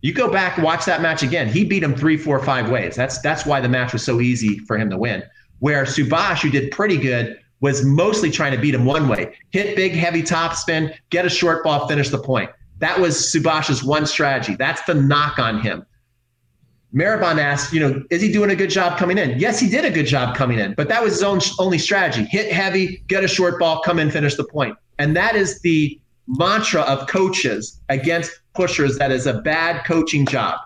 You 0.01 0.13
go 0.13 0.32
back, 0.32 0.58
watch 0.58 0.86
that 0.86 1.01
match 1.01 1.23
again. 1.23 1.47
He 1.47 1.63
beat 1.65 1.82
him 1.82 1.95
three, 1.95 2.17
four, 2.17 2.39
five 2.43 2.69
ways. 2.69 2.95
That's 2.95 3.19
that's 3.21 3.45
why 3.45 3.62
the 3.62 3.69
match 3.69 3.93
was 3.93 4.03
so 4.03 4.21
easy 4.21 4.60
for 4.60 4.77
him 4.77 4.89
to 4.91 4.97
win. 4.97 5.23
Where 5.60 5.86
Subhash, 5.86 6.41
who 6.41 6.51
did 6.51 6.71
pretty 6.71 6.97
good, 6.97 7.39
was 7.60 7.84
mostly 7.84 8.30
trying 8.30 8.52
to 8.52 8.60
beat 8.60 8.76
him 8.76 8.86
one 8.86 9.08
way 9.08 9.36
hit 9.52 9.76
big, 9.76 9.93
heavy 9.93 10.22
top 10.22 10.56
spin, 10.56 10.93
get 11.10 11.26
a 11.26 11.30
short 11.30 11.63
ball, 11.63 11.88
finish 11.88 12.10
the 12.10 12.20
point. 12.20 12.50
That 12.80 13.00
was 13.00 13.15
Subhash's 13.15 13.84
one 13.84 14.06
strategy. 14.06 14.56
That's 14.56 14.82
the 14.84 14.93
knock 14.93 15.39
on 15.39 15.60
him. 15.62 15.86
Mehrban 16.93 17.38
asked, 17.38 17.74
you 17.74 17.80
know, 17.80 18.04
is 18.10 18.22
he 18.22 18.32
doing 18.32 18.50
a 18.50 18.56
good 18.56 18.70
job 18.70 18.98
coming 18.98 19.17
in? 19.17 19.38
Yes, 19.39 19.60
he 19.60 19.70
did 19.70 19.84
a 19.84 19.91
good 19.91 20.06
job 20.06 20.36
coming 20.36 20.58
in, 20.60 20.74
but 20.74 20.88
that 20.88 21.04
was 21.04 21.13
his 21.13 21.24
own 21.24 21.39
only 21.60 21.78
strategy 21.78 22.26
hit 22.26 22.52
heavy, 22.52 23.04
get 23.08 23.24
a 23.24 23.28
short 23.28 23.60
ball, 23.60 23.82
come 23.82 24.00
in, 24.00 24.10
finish 24.10 24.36
the 24.36 24.46
point. 24.46 24.78
And 25.00 25.15
that 25.15 25.36
is 25.36 25.60
the 25.62 26.00
mantra 26.28 26.82
of 26.82 27.08
coaches 27.08 27.82
against 27.89 28.32
pushers 28.54 28.98
that 28.98 29.12
is 29.12 29.28
a 29.28 29.41
bad 29.41 29.86
coaching 29.86 30.26
job. 30.26 30.60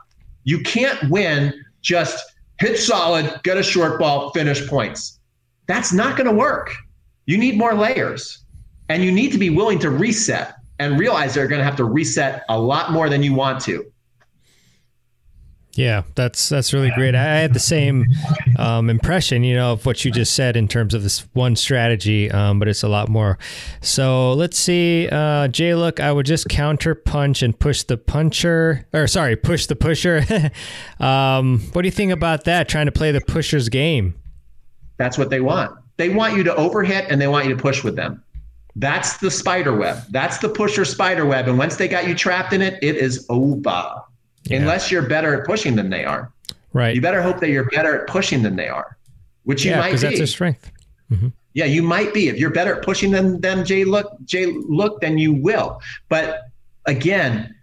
You 0.43 0.61
can't 0.61 1.09
win 1.09 1.53
just 1.81 2.33
hit 2.59 2.77
solid, 2.77 3.39
get 3.43 3.57
a 3.57 3.63
short 3.63 3.99
ball, 3.99 4.31
finish 4.31 4.67
points. 4.67 5.19
That's 5.71 5.93
not 5.93 6.17
going 6.17 6.27
to 6.27 6.35
work. 6.35 6.75
You 7.27 7.37
need 7.37 7.57
more 7.57 7.73
layers 7.73 8.43
and 8.89 9.05
you 9.05 9.09
need 9.09 9.31
to 9.31 9.37
be 9.37 9.49
willing 9.49 9.79
to 9.79 9.89
reset 9.89 10.55
and 10.79 10.99
realize 10.99 11.33
they're 11.33 11.47
going 11.47 11.59
to 11.59 11.63
have 11.65 11.77
to 11.77 11.85
reset 11.85 12.43
a 12.49 12.59
lot 12.59 12.91
more 12.91 13.07
than 13.07 13.23
you 13.23 13.33
want 13.33 13.61
to. 13.61 13.89
Yeah, 15.73 16.03
that's 16.15 16.49
that's 16.49 16.73
really 16.73 16.91
great. 16.91 17.15
I 17.15 17.23
had 17.23 17.53
the 17.53 17.59
same 17.59 18.05
um, 18.59 18.89
impression, 18.89 19.45
you 19.45 19.55
know, 19.55 19.71
of 19.71 19.85
what 19.85 20.03
you 20.03 20.11
just 20.11 20.35
said 20.35 20.57
in 20.57 20.67
terms 20.67 20.93
of 20.93 21.03
this 21.03 21.21
one 21.31 21.55
strategy, 21.55 22.29
um, 22.29 22.59
but 22.59 22.67
it's 22.67 22.83
a 22.83 22.89
lot 22.89 23.07
more. 23.07 23.39
So 23.79 24.33
let's 24.33 24.59
see, 24.59 25.07
uh, 25.09 25.47
Jay. 25.47 25.73
Look, 25.73 26.01
I 26.01 26.11
would 26.11 26.25
just 26.25 26.49
counter 26.49 26.95
punch 26.95 27.41
and 27.41 27.57
push 27.57 27.83
the 27.83 27.95
puncher, 27.95 28.85
or 28.91 29.07
sorry, 29.07 29.37
push 29.37 29.67
the 29.67 29.77
pusher. 29.77 30.25
um, 30.99 31.61
what 31.71 31.83
do 31.83 31.87
you 31.87 31.91
think 31.91 32.11
about 32.11 32.43
that? 32.43 32.67
Trying 32.67 32.87
to 32.87 32.91
play 32.91 33.13
the 33.13 33.21
pusher's 33.21 33.69
game. 33.69 34.20
That's 35.01 35.17
what 35.17 35.31
they 35.31 35.39
want. 35.39 35.75
They 35.97 36.09
want 36.09 36.37
you 36.37 36.43
to 36.43 36.53
overhit 36.53 37.07
and 37.09 37.19
they 37.19 37.27
want 37.27 37.47
you 37.47 37.55
to 37.55 37.59
push 37.59 37.83
with 37.83 37.95
them. 37.95 38.23
That's 38.75 39.17
the 39.17 39.31
spider 39.31 39.75
web. 39.75 39.97
That's 40.11 40.37
the 40.37 40.47
pusher 40.47 40.85
spider 40.85 41.25
web. 41.25 41.47
And 41.47 41.57
once 41.57 41.77
they 41.77 41.87
got 41.87 42.07
you 42.07 42.13
trapped 42.13 42.53
in 42.53 42.61
it, 42.61 42.77
it 42.83 42.97
is 42.97 43.25
over. 43.27 43.95
yeah. 44.43 44.59
unless 44.59 44.91
you're 44.91 45.07
better 45.07 45.41
at 45.41 45.47
pushing 45.47 45.75
than 45.75 45.89
they 45.89 46.05
are. 46.05 46.31
Right. 46.73 46.93
You 46.93 47.01
better 47.01 47.23
hope 47.23 47.39
that 47.39 47.49
you're 47.49 47.69
better 47.71 48.01
at 48.01 48.07
pushing 48.07 48.43
than 48.43 48.55
they 48.55 48.67
are, 48.67 48.95
which 49.43 49.65
you 49.65 49.71
yeah, 49.71 49.79
might 49.79 49.87
be. 49.87 49.93
Cuz 49.93 50.01
that's 50.01 50.19
a 50.19 50.27
strength. 50.27 50.71
Mm-hmm. 51.11 51.29
Yeah, 51.53 51.65
you 51.65 51.81
might 51.81 52.13
be. 52.13 52.27
If 52.27 52.37
you're 52.37 52.51
better 52.51 52.75
at 52.75 52.83
pushing 52.83 53.09
than 53.09 53.41
them, 53.41 53.65
Jay 53.65 53.83
look, 53.83 54.15
Jay 54.25 54.45
look, 54.45 55.01
then 55.01 55.17
you 55.17 55.33
will. 55.33 55.81
But 56.09 56.43
again, 56.85 57.55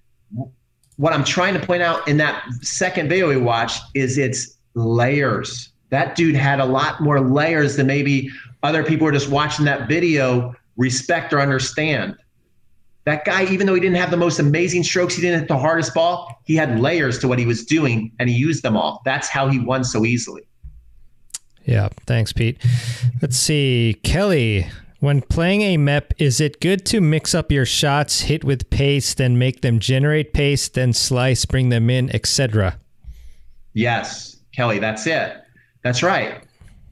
what 0.96 1.12
I'm 1.12 1.24
trying 1.24 1.54
to 1.54 1.60
point 1.64 1.82
out 1.82 2.06
in 2.08 2.16
that 2.16 2.42
second 2.62 3.08
video 3.08 3.28
we 3.28 3.36
watched 3.36 3.84
is 3.94 4.18
it's 4.18 4.56
layers. 4.74 5.72
That 5.90 6.16
dude 6.16 6.34
had 6.34 6.60
a 6.60 6.64
lot 6.64 7.00
more 7.00 7.20
layers 7.20 7.76
than 7.76 7.86
maybe 7.86 8.30
other 8.62 8.82
people 8.82 9.06
who 9.06 9.10
are 9.10 9.12
just 9.12 9.30
watching 9.30 9.64
that 9.64 9.88
video 9.88 10.54
respect 10.76 11.32
or 11.32 11.40
understand. 11.40 12.16
That 13.04 13.24
guy, 13.24 13.44
even 13.46 13.66
though 13.66 13.74
he 13.74 13.80
didn't 13.80 13.96
have 13.96 14.10
the 14.10 14.18
most 14.18 14.38
amazing 14.38 14.84
strokes, 14.84 15.14
he 15.14 15.22
didn't 15.22 15.40
hit 15.40 15.48
the 15.48 15.56
hardest 15.58 15.94
ball, 15.94 16.42
he 16.44 16.54
had 16.56 16.78
layers 16.78 17.18
to 17.20 17.28
what 17.28 17.38
he 17.38 17.46
was 17.46 17.64
doing 17.64 18.12
and 18.18 18.28
he 18.28 18.34
used 18.34 18.62
them 18.62 18.76
all. 18.76 19.00
That's 19.04 19.28
how 19.28 19.48
he 19.48 19.58
won 19.58 19.82
so 19.84 20.04
easily. 20.04 20.42
Yeah, 21.64 21.88
thanks, 22.06 22.32
Pete. 22.32 22.62
Let's 23.22 23.36
see. 23.36 23.98
Kelly, 24.02 24.66
when 25.00 25.22
playing 25.22 25.62
a 25.62 25.76
MEP, 25.76 26.12
is 26.18 26.40
it 26.40 26.60
good 26.60 26.84
to 26.86 27.00
mix 27.00 27.34
up 27.34 27.52
your 27.52 27.66
shots, 27.66 28.22
hit 28.22 28.42
with 28.42 28.68
pace, 28.70 29.14
then 29.14 29.38
make 29.38 29.60
them 29.60 29.78
generate 29.78 30.32
pace, 30.32 30.68
then 30.68 30.92
slice, 30.92 31.44
bring 31.44 31.68
them 31.68 31.88
in, 31.88 32.14
etc.? 32.14 32.78
Yes, 33.74 34.36
Kelly, 34.52 34.78
that's 34.78 35.06
it. 35.06 35.36
That's 35.88 36.02
right. 36.02 36.44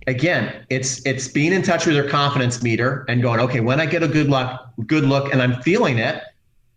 Again, 0.07 0.65
it's 0.71 1.05
it's 1.05 1.29
being 1.29 1.53
in 1.53 1.61
touch 1.61 1.85
with 1.85 1.95
your 1.95 2.09
confidence 2.09 2.63
meter 2.63 3.05
and 3.11 3.21
going, 3.21 3.41
okay, 3.41 3.61
when 3.61 3.79
I 3.79 3.85
get 3.85 4.03
a 4.03 4.09
good 4.09 4.31
luck, 4.31 4.73
good 4.87 5.05
look, 5.05 5.35
and 5.35 5.43
I'm 5.43 5.61
feeling 5.61 5.99
it, 5.99 6.23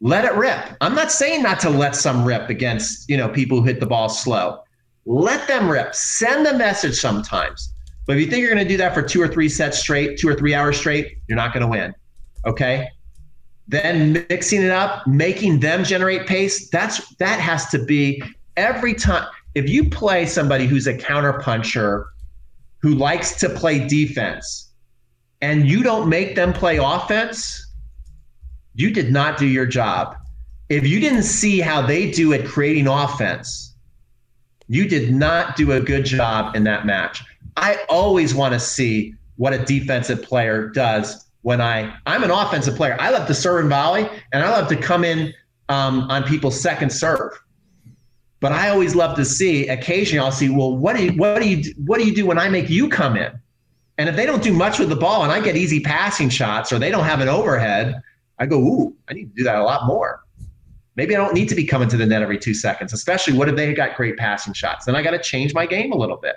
let 0.02 0.26
it 0.26 0.34
rip. 0.34 0.76
I'm 0.82 0.94
not 0.94 1.14
saying 1.14 1.44
not 1.44 1.62
to 1.62 1.70
let 1.70 1.96
some 1.96 2.26
rip 2.26 2.50
against 2.50 3.10
you 3.10 3.16
know 3.16 3.30
people 3.30 3.62
who 3.62 3.68
hit 3.68 3.80
the 3.80 3.86
ball 3.86 4.10
slow. 4.10 4.64
Let 5.06 5.48
them 5.48 5.70
rip. 5.70 5.96
Send 5.96 6.46
a 6.46 6.58
message 6.58 6.96
sometimes. 6.96 7.74
But 8.06 8.18
if 8.18 8.26
you 8.26 8.30
think 8.30 8.42
you're 8.42 8.54
going 8.54 8.68
to 8.68 8.70
do 8.70 8.76
that 8.76 8.94
for 8.94 9.02
two 9.02 9.22
or 9.22 9.30
three 9.30 9.48
sets 9.48 9.80
straight, 9.80 10.20
two 10.20 10.28
or 10.28 10.36
three 10.36 10.54
hours 10.54 10.76
straight, 10.76 11.20
you're 11.30 11.38
not 11.38 11.54
going 11.54 11.62
to 11.62 11.70
win. 11.70 11.96
Okay. 12.46 12.90
Then 13.70 14.26
mixing 14.30 14.62
it 14.62 14.72
up, 14.72 15.08
making 15.08 15.62
them 15.62 15.86
generate 15.86 16.28
pace. 16.28 16.70
That's 16.70 17.16
that 17.16 17.40
has 17.40 17.68
to 17.68 17.80
be 17.80 18.22
every 18.58 18.94
time 18.94 19.26
if 19.56 19.70
you 19.70 19.90
play 19.90 20.26
somebody 20.26 20.66
who's 20.66 20.88
a 20.88 20.94
counterpuncher 20.94 22.06
who 22.82 22.96
likes 22.96 23.40
to 23.40 23.50
play 23.50 23.88
defense 23.88 24.72
and 25.42 25.68
you 25.68 25.84
don't 25.84 26.08
make 26.08 26.36
them 26.36 26.54
play 26.54 26.78
offense, 26.78 27.66
you 28.76 28.92
did 28.92 29.12
not 29.12 29.38
do 29.38 29.48
your 29.48 29.66
job. 29.66 30.16
If 30.70 30.86
you 30.88 31.00
didn't 31.00 31.24
see 31.24 31.60
how 31.60 31.82
they 31.82 32.12
do 32.12 32.32
at 32.34 32.46
creating 32.46 32.88
offense, 32.88 33.76
you 34.68 34.88
did 34.88 35.14
not 35.14 35.56
do 35.56 35.72
a 35.72 35.82
good 35.82 36.06
job 36.06 36.56
in 36.56 36.64
that 36.66 36.86
match. 36.86 37.24
I 37.58 37.84
always 37.90 38.36
want 38.36 38.54
to 38.54 38.60
see 38.60 39.16
what 39.38 39.54
a 39.54 39.58
defensive 39.58 40.22
player 40.22 40.70
does 40.70 41.26
when 41.42 41.60
I 41.60 41.96
I'm 42.06 42.24
an 42.24 42.32
offensive 42.32 42.76
player. 42.76 42.96
I 43.00 43.10
love 43.10 43.28
to 43.28 43.34
serve 43.34 43.62
and 43.62 43.70
volley, 43.70 44.08
and 44.32 44.44
I 44.44 44.50
love 44.52 44.68
to 44.70 44.76
come 44.76 45.04
in 45.04 45.34
um, 45.70 46.02
on 46.12 46.24
people's 46.24 46.60
second 46.60 46.92
serve. 46.92 47.32
But 48.40 48.54
I 48.54 48.70
always 48.70 48.96
love 48.96 49.16
to 49.18 49.26
see. 49.26 49.68
Occasionally, 49.68 50.20
I'll 50.20 50.32
see. 50.32 50.50
Well, 50.50 50.78
what 50.78 50.96
do 50.96 51.06
you 51.06 51.12
what 51.14 51.42
do 51.42 51.50
you 51.50 51.74
what 51.86 52.00
do 52.00 52.06
you 52.06 52.16
do 52.16 52.26
when 52.26 52.40
I 52.40 52.50
make 52.50 52.70
you 52.70 52.90
come 52.90 53.18
in? 53.18 53.40
And 53.98 54.08
if 54.08 54.16
they 54.16 54.26
don't 54.26 54.42
do 54.42 54.54
much 54.54 54.80
with 54.80 54.88
the 54.88 54.96
ball, 54.96 55.24
and 55.24 55.32
I 55.32 55.42
get 55.42 55.58
easy 55.58 55.82
passing 55.82 56.30
shots, 56.30 56.72
or 56.72 56.80
they 56.80 56.90
don't 56.90 57.04
have 57.04 57.20
an 57.20 57.28
overhead, 57.28 58.02
I 58.38 58.46
go, 58.46 58.58
ooh, 58.58 58.96
I 59.10 59.14
need 59.14 59.26
to 59.26 59.36
do 59.36 59.44
that 59.44 59.56
a 59.56 59.64
lot 59.64 59.86
more. 59.86 60.22
Maybe 60.96 61.16
I 61.16 61.20
don't 61.20 61.34
need 61.34 61.50
to 61.50 61.56
be 61.56 61.66
coming 61.66 61.90
to 61.90 61.98
the 61.98 62.06
net 62.06 62.22
every 62.22 62.38
two 62.38 62.54
seconds, 62.54 62.94
especially 62.94 63.34
what 63.34 63.50
if 63.50 63.56
they 63.56 63.74
got 63.74 63.96
great 63.96 64.18
passing 64.18 64.54
shots? 64.54 64.86
Then 64.86 64.96
I 64.96 65.02
got 65.02 65.12
to 65.12 65.20
change 65.20 65.54
my 65.54 65.66
game 65.66 65.92
a 65.92 65.98
little 65.98 66.18
bit. 66.18 66.36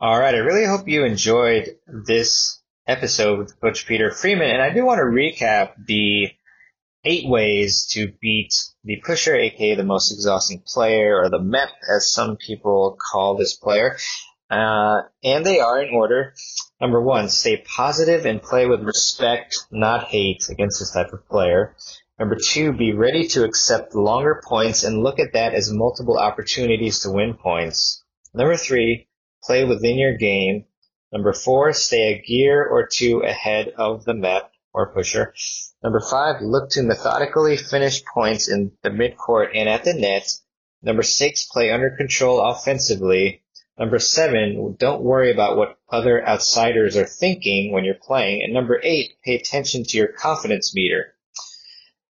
All 0.00 0.18
right. 0.18 0.34
I 0.34 0.38
really 0.38 0.64
hope 0.64 0.88
you 0.88 1.04
enjoyed 1.04 1.76
this 1.86 2.60
episode 2.86 3.38
with 3.38 3.60
Coach 3.60 3.86
Peter 3.86 4.10
Freeman. 4.10 4.50
And 4.50 4.62
I 4.62 4.70
do 4.70 4.84
want 4.84 4.98
to 4.98 5.04
recap 5.04 5.72
the 5.86 6.32
eight 7.04 7.28
ways 7.28 7.86
to 7.92 8.12
beat 8.20 8.54
the 8.84 8.96
pusher, 9.04 9.34
aka 9.34 9.74
the 9.74 9.84
most 9.84 10.12
exhausting 10.12 10.62
player, 10.66 11.20
or 11.20 11.28
the 11.28 11.38
MEP, 11.38 11.68
as 11.88 12.12
some 12.12 12.36
people 12.36 12.96
call 13.00 13.36
this 13.36 13.54
player. 13.54 13.96
Uh, 14.50 15.02
and 15.24 15.46
they 15.46 15.60
are 15.60 15.82
in 15.82 15.94
order. 15.94 16.34
Number 16.80 17.00
one, 17.00 17.28
stay 17.28 17.56
positive 17.56 18.26
and 18.26 18.42
play 18.42 18.66
with 18.66 18.82
respect, 18.82 19.58
not 19.70 20.04
hate, 20.04 20.48
against 20.50 20.78
this 20.78 20.92
type 20.92 21.12
of 21.12 21.26
player. 21.28 21.74
Number 22.18 22.36
two, 22.36 22.72
be 22.72 22.92
ready 22.92 23.26
to 23.28 23.44
accept 23.44 23.94
longer 23.94 24.42
points 24.46 24.84
and 24.84 25.02
look 25.02 25.18
at 25.18 25.32
that 25.32 25.54
as 25.54 25.72
multiple 25.72 26.18
opportunities 26.18 27.00
to 27.00 27.10
win 27.10 27.34
points. 27.34 28.04
Number 28.34 28.56
three, 28.56 29.08
play 29.42 29.64
within 29.64 29.98
your 29.98 30.16
game. 30.16 30.66
Number 31.12 31.32
four, 31.32 31.72
stay 31.72 32.12
a 32.12 32.22
gear 32.22 32.64
or 32.64 32.86
two 32.86 33.20
ahead 33.20 33.68
of 33.76 34.04
the 34.04 34.12
MEP 34.12 34.51
or 34.74 34.92
pusher. 34.92 35.34
Number 35.82 36.00
five, 36.00 36.42
look 36.42 36.70
to 36.70 36.82
methodically 36.82 37.56
finish 37.56 38.04
points 38.04 38.48
in 38.48 38.72
the 38.82 38.90
midcourt 38.90 39.50
and 39.54 39.68
at 39.68 39.84
the 39.84 39.94
net. 39.94 40.32
Number 40.82 41.02
six, 41.02 41.46
play 41.46 41.70
under 41.70 41.90
control 41.90 42.40
offensively. 42.40 43.42
Number 43.78 43.98
seven, 43.98 44.76
don't 44.78 45.02
worry 45.02 45.32
about 45.32 45.56
what 45.56 45.78
other 45.90 46.26
outsiders 46.26 46.96
are 46.96 47.06
thinking 47.06 47.72
when 47.72 47.84
you're 47.84 47.94
playing. 47.94 48.42
And 48.42 48.52
number 48.52 48.80
eight, 48.82 49.14
pay 49.24 49.34
attention 49.36 49.84
to 49.84 49.96
your 49.96 50.08
confidence 50.08 50.74
meter. 50.74 51.14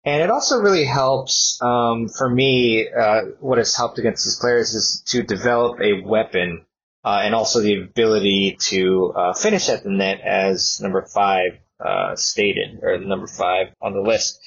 And 0.05 0.23
it 0.23 0.31
also 0.31 0.61
really 0.61 0.85
helps 0.85 1.61
um, 1.61 2.09
for 2.09 2.31
me. 2.31 2.89
Uh, 2.89 3.23
what 3.41 3.59
has 3.59 3.75
helped 3.75 3.99
against 3.99 4.25
these 4.25 4.39
players 4.39 4.75
is 4.75 5.03
to 5.09 5.23
develop 5.23 5.81
a 5.81 6.01
weapon 6.01 6.65
uh, 7.05 7.21
and 7.23 7.35
also 7.35 7.61
the 7.61 7.83
ability 7.83 8.57
to 8.61 9.13
uh, 9.15 9.33
finish 9.35 9.69
at 9.69 9.83
the 9.83 9.91
net 9.91 10.21
as 10.21 10.81
number 10.81 11.03
five 11.03 11.59
uh, 11.85 12.17
stated, 12.17 12.81
or 12.83 12.99
the 12.99 13.07
number 13.07 13.27
five 13.27 13.69
on 13.81 13.93
the 13.93 14.01
list. 14.01 14.41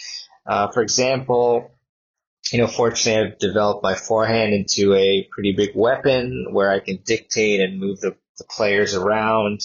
Uh, 0.45 0.69
for 0.71 0.81
example, 0.81 1.71
you 2.51 2.59
know, 2.59 2.67
fortunately, 2.67 3.31
I've 3.31 3.39
developed 3.39 3.83
my 3.83 3.95
forehand 3.95 4.53
into 4.53 4.93
a 4.93 5.27
pretty 5.31 5.53
big 5.53 5.71
weapon 5.75 6.47
where 6.51 6.69
I 6.69 6.79
can 6.79 6.99
dictate 7.05 7.61
and 7.61 7.79
move 7.79 7.99
the, 8.01 8.15
the 8.37 8.43
players 8.43 8.95
around 8.95 9.61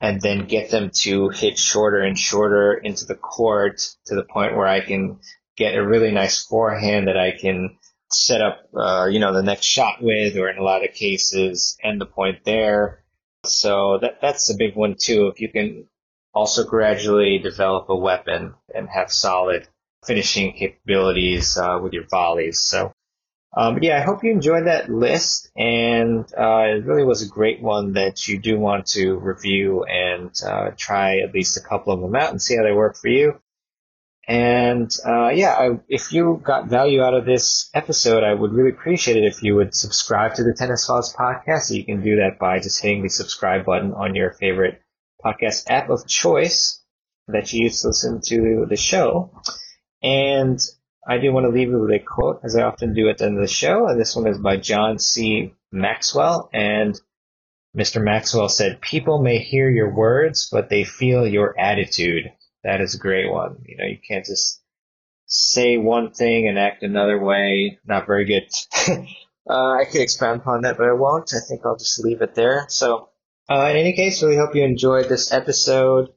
and 0.00 0.20
then 0.20 0.46
get 0.46 0.70
them 0.70 0.90
to 1.02 1.28
hit 1.30 1.58
shorter 1.58 2.00
and 2.00 2.18
shorter 2.18 2.74
into 2.74 3.04
the 3.04 3.14
court 3.14 3.78
to 4.06 4.14
the 4.14 4.24
point 4.24 4.56
where 4.56 4.66
I 4.66 4.80
can 4.80 5.18
get 5.56 5.74
a 5.74 5.86
really 5.86 6.12
nice 6.12 6.44
forehand 6.44 7.08
that 7.08 7.16
I 7.16 7.32
can 7.32 7.78
set 8.10 8.40
up, 8.40 8.68
uh, 8.74 9.08
you 9.10 9.18
know, 9.18 9.34
the 9.34 9.42
next 9.42 9.66
shot 9.66 10.00
with, 10.00 10.36
or 10.36 10.48
in 10.48 10.58
a 10.58 10.62
lot 10.62 10.84
of 10.84 10.94
cases, 10.94 11.76
end 11.82 12.00
the 12.00 12.06
point 12.06 12.44
there. 12.44 13.02
So 13.44 13.98
that 14.00 14.20
that's 14.20 14.50
a 14.50 14.56
big 14.56 14.76
one 14.76 14.96
too. 14.98 15.28
If 15.28 15.40
you 15.40 15.50
can 15.50 15.88
also 16.34 16.64
gradually 16.64 17.38
develop 17.38 17.88
a 17.88 17.96
weapon 17.96 18.54
and 18.74 18.88
have 18.88 19.10
solid 19.10 19.66
finishing 20.06 20.52
capabilities 20.52 21.56
uh, 21.56 21.78
with 21.82 21.92
your 21.92 22.04
volleys. 22.10 22.60
So, 22.60 22.92
um, 23.56 23.78
yeah, 23.82 23.98
I 23.98 24.02
hope 24.02 24.22
you 24.22 24.30
enjoyed 24.30 24.66
that 24.66 24.90
list, 24.90 25.50
and 25.56 26.24
uh, 26.38 26.64
it 26.66 26.84
really 26.84 27.04
was 27.04 27.22
a 27.22 27.28
great 27.28 27.60
one 27.60 27.94
that 27.94 28.28
you 28.28 28.38
do 28.38 28.58
want 28.58 28.86
to 28.88 29.16
review 29.16 29.84
and 29.84 30.30
uh, 30.46 30.70
try 30.76 31.18
at 31.18 31.34
least 31.34 31.56
a 31.56 31.66
couple 31.66 31.92
of 31.92 32.00
them 32.00 32.14
out 32.14 32.30
and 32.30 32.40
see 32.40 32.56
how 32.56 32.62
they 32.62 32.72
work 32.72 32.96
for 32.96 33.08
you. 33.08 33.40
And 34.28 34.94
uh, 35.06 35.30
yeah, 35.30 35.54
I, 35.54 35.80
if 35.88 36.12
you 36.12 36.38
got 36.44 36.68
value 36.68 37.00
out 37.02 37.14
of 37.14 37.24
this 37.24 37.70
episode, 37.72 38.22
I 38.22 38.34
would 38.34 38.52
really 38.52 38.70
appreciate 38.70 39.16
it 39.16 39.24
if 39.24 39.42
you 39.42 39.54
would 39.54 39.74
subscribe 39.74 40.34
to 40.34 40.44
the 40.44 40.52
Tennis 40.52 40.84
Files 40.84 41.14
podcast. 41.14 41.62
So 41.62 41.74
you 41.74 41.84
can 41.86 42.02
do 42.02 42.16
that 42.16 42.38
by 42.38 42.58
just 42.58 42.82
hitting 42.82 43.02
the 43.02 43.08
subscribe 43.08 43.64
button 43.64 43.94
on 43.94 44.14
your 44.14 44.32
favorite 44.32 44.82
podcast 45.24 45.70
app 45.70 45.90
of 45.90 46.06
choice 46.06 46.82
that 47.28 47.52
you 47.52 47.64
use 47.64 47.82
to 47.82 47.88
listen 47.88 48.20
to 48.26 48.66
the 48.68 48.76
show. 48.76 49.30
And 50.02 50.60
I 51.06 51.18
do 51.18 51.32
want 51.32 51.44
to 51.44 51.50
leave 51.50 51.68
you 51.68 51.80
with 51.80 51.90
a 51.90 51.98
quote, 51.98 52.40
as 52.44 52.56
I 52.56 52.62
often 52.62 52.94
do 52.94 53.08
at 53.08 53.18
the 53.18 53.26
end 53.26 53.36
of 53.36 53.42
the 53.42 53.52
show. 53.52 53.88
And 53.88 54.00
this 54.00 54.14
one 54.14 54.26
is 54.26 54.38
by 54.38 54.56
John 54.56 54.98
C. 54.98 55.54
Maxwell. 55.72 56.48
And 56.52 56.98
Mr. 57.76 58.02
Maxwell 58.02 58.48
said, 58.48 58.80
People 58.80 59.22
may 59.22 59.38
hear 59.38 59.70
your 59.70 59.94
words, 59.94 60.48
but 60.50 60.68
they 60.68 60.84
feel 60.84 61.26
your 61.26 61.58
attitude. 61.58 62.30
That 62.64 62.80
is 62.80 62.94
a 62.94 62.98
great 62.98 63.30
one. 63.30 63.62
You 63.66 63.76
know, 63.76 63.84
you 63.84 63.98
can't 64.06 64.24
just 64.24 64.60
say 65.26 65.76
one 65.76 66.12
thing 66.12 66.48
and 66.48 66.58
act 66.58 66.82
another 66.82 67.18
way. 67.18 67.78
Not 67.86 68.06
very 68.06 68.24
good. 68.24 68.48
uh, 69.48 69.72
I 69.72 69.84
could 69.90 70.00
expand 70.00 70.40
upon 70.40 70.62
that, 70.62 70.76
but 70.76 70.88
I 70.88 70.92
won't. 70.92 71.32
I 71.34 71.40
think 71.46 71.62
I'll 71.64 71.76
just 71.76 72.02
leave 72.02 72.22
it 72.22 72.34
there. 72.34 72.66
So, 72.68 73.10
uh, 73.50 73.68
in 73.70 73.76
any 73.76 73.92
case, 73.94 74.22
really 74.22 74.36
hope 74.36 74.54
you 74.54 74.62
enjoyed 74.62 75.08
this 75.08 75.32
episode. 75.32 76.10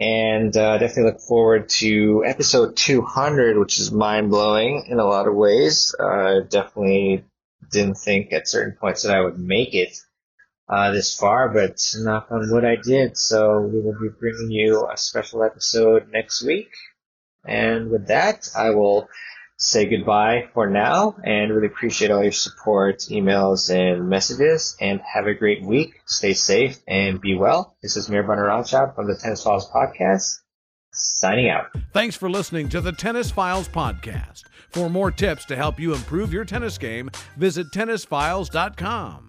And 0.00 0.56
uh, 0.56 0.78
definitely 0.78 1.10
look 1.12 1.20
forward 1.20 1.68
to 1.80 2.22
episode 2.24 2.76
200, 2.76 3.58
which 3.58 3.80
is 3.80 3.90
mind 3.90 4.30
blowing 4.30 4.86
in 4.88 5.00
a 5.00 5.04
lot 5.04 5.26
of 5.26 5.34
ways. 5.34 5.92
Uh, 5.98 6.40
definitely 6.48 7.24
didn't 7.72 7.96
think 7.96 8.32
at 8.32 8.46
certain 8.46 8.76
points 8.78 9.02
that 9.02 9.14
I 9.14 9.20
would 9.20 9.40
make 9.40 9.74
it 9.74 9.98
uh, 10.68 10.92
this 10.92 11.16
far, 11.16 11.48
but 11.48 11.80
knock 11.96 12.28
on 12.30 12.50
wood, 12.50 12.64
I 12.64 12.76
did. 12.76 13.16
So 13.16 13.60
we 13.60 13.80
will 13.80 13.98
be 13.98 14.10
bringing 14.20 14.50
you 14.50 14.86
a 14.86 14.96
special 14.96 15.42
episode 15.42 16.12
next 16.12 16.44
week. 16.44 16.70
And 17.44 17.90
with 17.90 18.08
that, 18.08 18.50
I 18.54 18.70
will 18.70 19.08
say 19.58 19.86
goodbye 19.86 20.48
for 20.54 20.70
now 20.70 21.16
and 21.24 21.52
really 21.52 21.66
appreciate 21.66 22.10
all 22.10 22.22
your 22.22 22.32
support, 22.32 23.00
emails, 23.10 23.74
and 23.74 24.08
messages. 24.08 24.76
And 24.80 25.00
have 25.00 25.26
a 25.26 25.34
great 25.34 25.62
week. 25.62 26.00
Stay 26.06 26.32
safe 26.32 26.78
and 26.86 27.20
be 27.20 27.34
well. 27.34 27.76
This 27.82 27.96
is 27.96 28.08
Mehrban 28.08 28.38
Iranshad 28.38 28.94
from 28.94 29.08
the 29.08 29.16
Tennis 29.16 29.42
Files 29.42 29.70
Podcast, 29.70 30.38
signing 30.92 31.50
out. 31.50 31.66
Thanks 31.92 32.16
for 32.16 32.30
listening 32.30 32.68
to 32.70 32.80
the 32.80 32.92
Tennis 32.92 33.30
Files 33.30 33.68
Podcast. 33.68 34.44
For 34.70 34.88
more 34.88 35.10
tips 35.10 35.44
to 35.46 35.56
help 35.56 35.80
you 35.80 35.94
improve 35.94 36.32
your 36.32 36.44
tennis 36.44 36.78
game, 36.78 37.10
visit 37.36 37.66
tennisfiles.com. 37.72 39.27